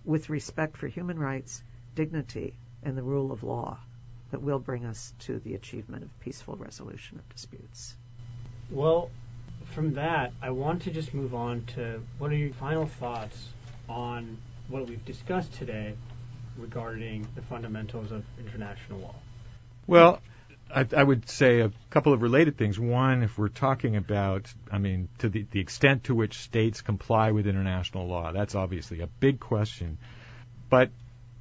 with 0.04 0.30
respect 0.30 0.78
for 0.78 0.88
human 0.88 1.18
rights, 1.18 1.64
dignity, 1.96 2.56
and 2.84 2.98
the 2.98 3.04
rule 3.04 3.32
of 3.32 3.44
law 3.44 3.78
that 4.32 4.42
will 4.42 4.60
bring 4.60 4.86
us 4.86 5.14
to 5.20 5.40
the 5.40 5.56
achievement 5.56 6.04
of 6.04 6.20
peaceful 6.20 6.56
resolution 6.56 7.18
of 7.18 7.30
disputes. 7.30 7.96
Well, 8.70 9.10
from 9.74 9.94
that, 9.96 10.34
I 10.42 10.52
want 10.52 10.84
to 10.84 10.92
just 10.92 11.14
move 11.14 11.34
on 11.34 11.66
to 11.76 12.02
what 12.18 12.32
are 12.32 12.36
your 12.36 12.54
final 12.54 12.86
thoughts 12.86 13.50
on 13.90 14.38
what 14.68 14.88
we've 14.88 15.04
discussed 15.06 15.54
today 15.54 15.96
regarding 16.58 17.28
the 17.36 17.42
fundamentals 17.42 18.12
of 18.12 18.24
international 18.40 19.00
law? 19.00 19.16
Well, 19.88 20.22
I, 20.74 20.88
I, 20.96 21.04
would 21.04 21.30
say 21.30 21.60
a 21.60 21.72
couple 21.90 22.14
of 22.14 22.22
related 22.22 22.58
things. 22.58 22.80
One, 22.80 23.22
if 23.22 23.38
we're 23.38 23.50
talking 23.50 23.96
about, 23.96 24.52
I 24.72 24.80
mean, 24.80 25.10
to 25.20 25.30
the, 25.30 25.46
the 25.52 25.60
extent 25.60 26.06
to 26.06 26.16
which 26.16 26.40
states 26.40 26.82
comply 26.82 27.32
with 27.32 27.46
international 27.46 28.08
law, 28.08 28.32
that's 28.32 28.56
obviously 28.56 29.02
a 29.02 29.08
big 29.08 29.40
question. 29.40 29.98
But 30.70 30.90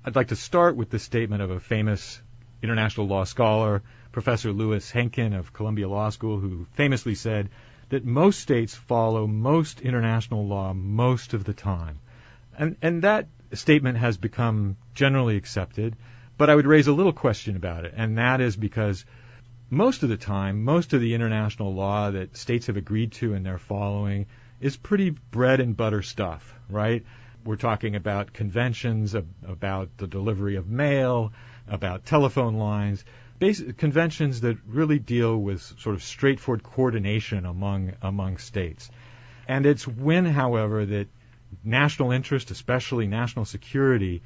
I'd 0.05 0.17
like 0.17 0.29
to 0.29 0.37
start 0.37 0.77
with 0.77 0.91
the 0.91 0.99
statement 0.99 1.41
of 1.41 1.51
a 1.51 1.61
famous 1.61 2.21
international 2.63 3.07
law 3.07 3.25
scholar, 3.25 3.83
Professor 4.13 4.53
Louis 4.53 4.91
Henkin 4.91 5.39
of 5.39 5.53
Columbia 5.53 5.89
Law 5.89 6.11
School, 6.11 6.39
who 6.39 6.67
famously 6.75 7.15
said 7.15 7.49
that 7.91 8.05
most 8.05 8.41
states 8.41 8.75
follow 8.75 9.27
most 9.27 9.81
international 9.81 10.47
law 10.47 10.73
most 10.73 11.35
of 11.35 11.45
the 11.45 11.55
time. 11.55 11.99
And, 12.59 12.77
and 12.83 13.03
that 13.03 13.27
statement 13.53 13.99
has 13.99 14.17
become 14.17 14.77
generally 14.95 15.37
accepted, 15.37 15.97
but 16.37 16.51
I 16.51 16.55
would 16.55 16.67
raise 16.67 16.87
a 16.87 16.93
little 16.93 17.13
question 17.13 17.57
about 17.57 17.85
it, 17.85 17.95
and 17.97 18.19
that 18.19 18.41
is 18.41 18.57
because 18.57 19.05
most 19.71 20.03
of 20.03 20.09
the 20.09 20.17
time, 20.17 20.65
most 20.65 20.93
of 20.93 21.01
the 21.01 21.15
international 21.15 21.75
law 21.75 22.11
that 22.11 22.37
states 22.37 22.67
have 22.67 22.77
agreed 22.77 23.13
to 23.13 23.35
and 23.35 23.45
they're 23.45 23.59
following 23.59 24.27
is 24.61 24.77
pretty 24.77 25.11
bread 25.11 25.61
and 25.61 25.77
butter 25.77 26.03
stuff, 26.03 26.55
right? 26.69 27.05
We're 27.45 27.57
talking 27.57 27.97
about 27.97 28.33
conventions, 28.33 29.15
about 29.15 29.97
the 29.99 30.07
delivery 30.07 30.57
of 30.57 30.69
mail, 30.69 31.33
about 31.69 32.07
telephone 32.07 32.55
lines, 32.55 33.05
basic 33.39 33.77
conventions 33.77 34.43
that 34.43 34.57
really 34.67 34.99
deal 34.99 35.37
with 35.37 35.61
sort 35.79 35.95
of 35.95 36.03
straightforward 36.03 36.63
coordination 36.63 37.47
among 37.47 37.93
among 38.03 38.39
states. 38.39 38.91
And 39.47 39.67
it's 39.67 39.87
when, 39.87 40.25
however, 40.25 40.87
that 40.87 41.09
national 41.63 42.13
interest, 42.13 42.51
especially 42.51 43.07
national 43.07 43.45
security, 43.45 44.23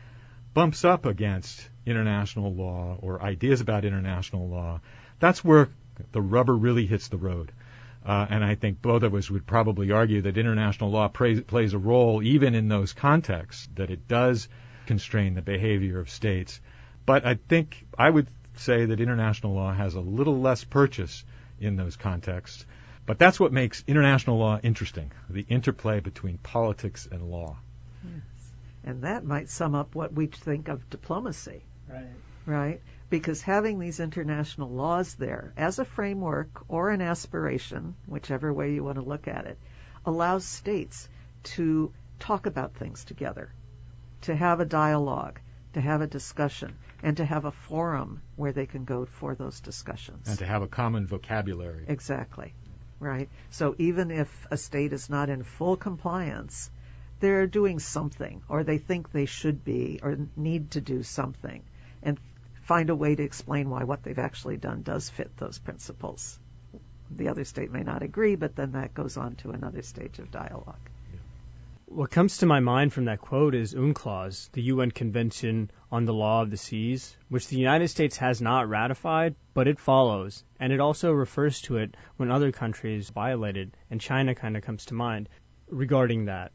bumps 0.54 0.84
up 0.84 1.06
against 1.06 1.68
international 1.86 2.54
law 2.54 2.96
or 3.00 3.22
ideas 3.22 3.60
about 3.60 3.84
international 3.84 4.48
law, 4.48 4.80
that's 5.18 5.44
where 5.44 5.68
the 6.12 6.20
rubber 6.20 6.56
really 6.56 6.86
hits 6.86 7.08
the 7.08 7.16
road. 7.16 7.52
Uh, 8.04 8.26
and 8.30 8.44
I 8.44 8.54
think 8.54 8.80
both 8.80 9.02
of 9.02 9.14
us 9.14 9.30
would 9.30 9.46
probably 9.46 9.90
argue 9.90 10.22
that 10.22 10.38
international 10.38 10.90
law 10.90 11.08
plays, 11.08 11.40
plays 11.42 11.74
a 11.74 11.78
role 11.78 12.22
even 12.22 12.54
in 12.54 12.68
those 12.68 12.92
contexts, 12.92 13.68
that 13.74 13.90
it 13.90 14.06
does 14.08 14.48
constrain 14.86 15.34
the 15.34 15.42
behavior 15.42 15.98
of 15.98 16.08
states. 16.08 16.60
But 17.04 17.26
I 17.26 17.34
think 17.34 17.84
I 17.98 18.08
would 18.08 18.28
say 18.58 18.84
that 18.84 19.00
international 19.00 19.54
law 19.54 19.72
has 19.72 19.94
a 19.94 20.00
little 20.00 20.40
less 20.40 20.64
purchase 20.64 21.24
in 21.60 21.76
those 21.76 21.96
contexts 21.96 22.64
but 23.08 23.18
that's 23.18 23.40
what 23.40 23.54
makes 23.54 23.82
international 23.86 24.36
law 24.36 24.60
interesting 24.62 25.10
the 25.30 25.46
interplay 25.48 25.98
between 26.00 26.36
politics 26.36 27.08
and 27.10 27.22
law. 27.22 27.56
Yes. 28.04 28.52
And 28.84 29.02
that 29.04 29.24
might 29.24 29.48
sum 29.48 29.74
up 29.74 29.94
what 29.94 30.12
we 30.12 30.26
think 30.26 30.68
of 30.68 30.90
diplomacy. 30.90 31.64
Right. 31.88 32.04
Right? 32.44 32.82
Because 33.08 33.40
having 33.40 33.78
these 33.78 33.98
international 33.98 34.68
laws 34.68 35.14
there 35.14 35.54
as 35.56 35.78
a 35.78 35.86
framework 35.86 36.50
or 36.68 36.90
an 36.90 37.00
aspiration, 37.00 37.94
whichever 38.04 38.52
way 38.52 38.74
you 38.74 38.84
want 38.84 38.96
to 38.96 39.02
look 39.02 39.26
at 39.26 39.46
it, 39.46 39.58
allows 40.04 40.44
states 40.44 41.08
to 41.44 41.90
talk 42.18 42.44
about 42.44 42.74
things 42.74 43.04
together, 43.04 43.50
to 44.20 44.36
have 44.36 44.60
a 44.60 44.66
dialogue, 44.66 45.40
to 45.72 45.80
have 45.80 46.02
a 46.02 46.06
discussion, 46.06 46.76
and 47.02 47.16
to 47.16 47.24
have 47.24 47.44
a 47.44 47.52
forum 47.52 48.22
where 48.36 48.52
they 48.52 48.66
can 48.66 48.84
go 48.84 49.04
for 49.04 49.34
those 49.34 49.60
discussions. 49.60 50.28
And 50.28 50.38
to 50.38 50.46
have 50.46 50.62
a 50.62 50.68
common 50.68 51.06
vocabulary. 51.06 51.84
Exactly 51.88 52.54
right? 53.00 53.28
So 53.50 53.74
even 53.78 54.10
if 54.10 54.46
a 54.50 54.56
state 54.56 54.92
is 54.92 55.08
not 55.08 55.28
in 55.28 55.42
full 55.42 55.76
compliance, 55.76 56.70
they're 57.20 57.46
doing 57.46 57.78
something, 57.78 58.42
or 58.48 58.64
they 58.64 58.78
think 58.78 59.10
they 59.10 59.26
should 59.26 59.64
be, 59.64 60.00
or 60.02 60.16
need 60.36 60.72
to 60.72 60.80
do 60.80 61.02
something, 61.02 61.62
and 62.02 62.18
find 62.62 62.90
a 62.90 62.96
way 62.96 63.14
to 63.14 63.22
explain 63.22 63.70
why 63.70 63.84
what 63.84 64.02
they've 64.02 64.18
actually 64.18 64.56
done 64.56 64.82
does 64.82 65.08
fit 65.08 65.36
those 65.36 65.58
principles. 65.58 66.38
The 67.10 67.28
other 67.28 67.44
state 67.44 67.72
may 67.72 67.82
not 67.82 68.02
agree, 68.02 68.36
but 68.36 68.54
then 68.54 68.72
that 68.72 68.94
goes 68.94 69.16
on 69.16 69.36
to 69.36 69.50
another 69.50 69.82
stage 69.82 70.18
of 70.18 70.30
dialogue. 70.30 70.90
What 71.86 72.10
comes 72.10 72.38
to 72.38 72.46
my 72.46 72.60
mind 72.60 72.92
from 72.92 73.06
that 73.06 73.20
quote 73.20 73.54
is 73.54 73.72
UNCLOS, 73.72 74.50
the 74.52 74.62
UN 74.62 74.90
Convention 74.90 75.70
on 75.90 76.04
the 76.04 76.12
Law 76.12 76.42
of 76.42 76.50
the 76.50 76.56
Seas, 76.56 77.16
which 77.28 77.48
the 77.48 77.58
United 77.58 77.88
States 77.88 78.18
has 78.18 78.42
not 78.42 78.68
ratified, 78.68 79.34
but 79.54 79.68
it 79.68 79.78
follows. 79.78 80.44
And 80.60 80.72
it 80.72 80.80
also 80.80 81.12
refers 81.12 81.60
to 81.62 81.78
it 81.78 81.96
when 82.16 82.30
other 82.30 82.52
countries 82.52 83.10
violate 83.10 83.56
it, 83.56 83.74
and 83.90 84.00
China 84.00 84.34
kind 84.34 84.56
of 84.56 84.62
comes 84.62 84.86
to 84.86 84.94
mind 84.94 85.28
regarding 85.68 86.26
that. 86.26 86.52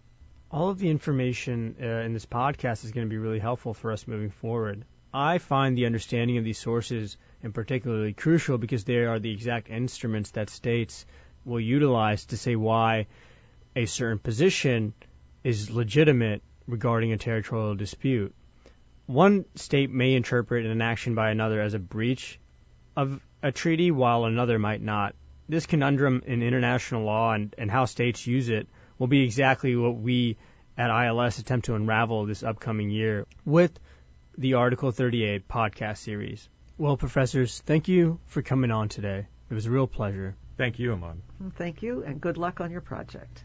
All 0.51 0.69
of 0.69 0.77
the 0.77 0.89
information 0.89 1.75
uh, 1.81 1.85
in 1.85 2.13
this 2.13 2.27
podcast 2.27 2.85
is 2.85 2.91
going 2.91 3.07
to 3.07 3.09
be 3.09 3.17
really 3.17 3.39
helpful 3.39 3.73
for 3.73 3.91
us 3.91 4.07
moving 4.07 4.29
forward. 4.29 4.85
I 5.11 5.39
find 5.39 5.77
the 5.77 5.85
understanding 5.85 6.37
of 6.37 6.43
these 6.43 6.59
sources 6.59 7.17
and 7.41 7.53
particularly 7.53 8.13
crucial 8.13 8.57
because 8.57 8.83
they 8.83 8.97
are 8.97 9.19
the 9.19 9.31
exact 9.31 9.69
instruments 9.69 10.31
that 10.31 10.49
states 10.49 11.05
will 11.45 11.59
utilize 11.59 12.25
to 12.25 12.37
say 12.37 12.55
why 12.55 13.07
a 13.75 13.85
certain 13.85 14.19
position 14.19 14.93
is 15.43 15.69
legitimate 15.69 16.41
regarding 16.67 17.11
a 17.11 17.17
territorial 17.17 17.75
dispute. 17.75 18.33
One 19.05 19.45
state 19.55 19.91
may 19.91 20.13
interpret 20.13 20.65
an 20.65 20.81
action 20.81 21.15
by 21.15 21.31
another 21.31 21.61
as 21.61 21.73
a 21.73 21.79
breach 21.79 22.39
of 22.95 23.21
a 23.41 23.51
treaty, 23.51 23.91
while 23.91 24.25
another 24.25 24.57
might 24.57 24.81
not. 24.81 25.15
This 25.49 25.65
conundrum 25.65 26.23
in 26.25 26.41
international 26.41 27.03
law 27.03 27.33
and, 27.33 27.53
and 27.57 27.69
how 27.69 27.85
states 27.85 28.25
use 28.25 28.49
it 28.49 28.67
will 28.97 29.07
be 29.07 29.23
exactly 29.23 29.75
what 29.75 29.97
we 29.97 30.37
at 30.77 30.89
ILS 30.89 31.39
attempt 31.39 31.65
to 31.65 31.75
unravel 31.75 32.25
this 32.25 32.43
upcoming 32.43 32.89
year 32.89 33.27
with 33.45 33.77
the 34.37 34.55
Article 34.55 34.91
38 34.91 35.47
podcast 35.47 35.97
series. 35.97 36.47
Well, 36.77 36.97
professors, 36.97 37.59
thank 37.59 37.87
you 37.87 38.19
for 38.27 38.41
coming 38.41 38.71
on 38.71 38.89
today. 38.89 39.27
It 39.49 39.53
was 39.53 39.65
a 39.65 39.71
real 39.71 39.87
pleasure. 39.87 40.35
Thank 40.57 40.79
you, 40.79 40.93
Ahmad. 40.93 41.21
Thank 41.55 41.83
you, 41.83 42.03
and 42.03 42.21
good 42.21 42.37
luck 42.37 42.61
on 42.61 42.71
your 42.71 42.81
project. 42.81 43.43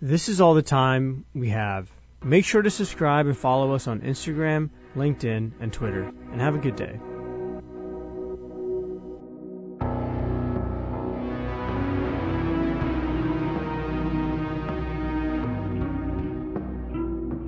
This 0.00 0.28
is 0.28 0.40
all 0.40 0.54
the 0.54 0.62
time 0.62 1.24
we 1.34 1.48
have. 1.48 1.90
Make 2.22 2.44
sure 2.44 2.62
to 2.62 2.70
subscribe 2.70 3.26
and 3.26 3.36
follow 3.36 3.72
us 3.72 3.88
on 3.88 4.00
Instagram, 4.00 4.70
LinkedIn, 4.98 5.52
and 5.60 5.72
Twitter, 5.72 6.12
and 6.32 6.40
have 6.40 6.54
a 6.54 6.58
good 6.58 6.76
day. 6.76 7.00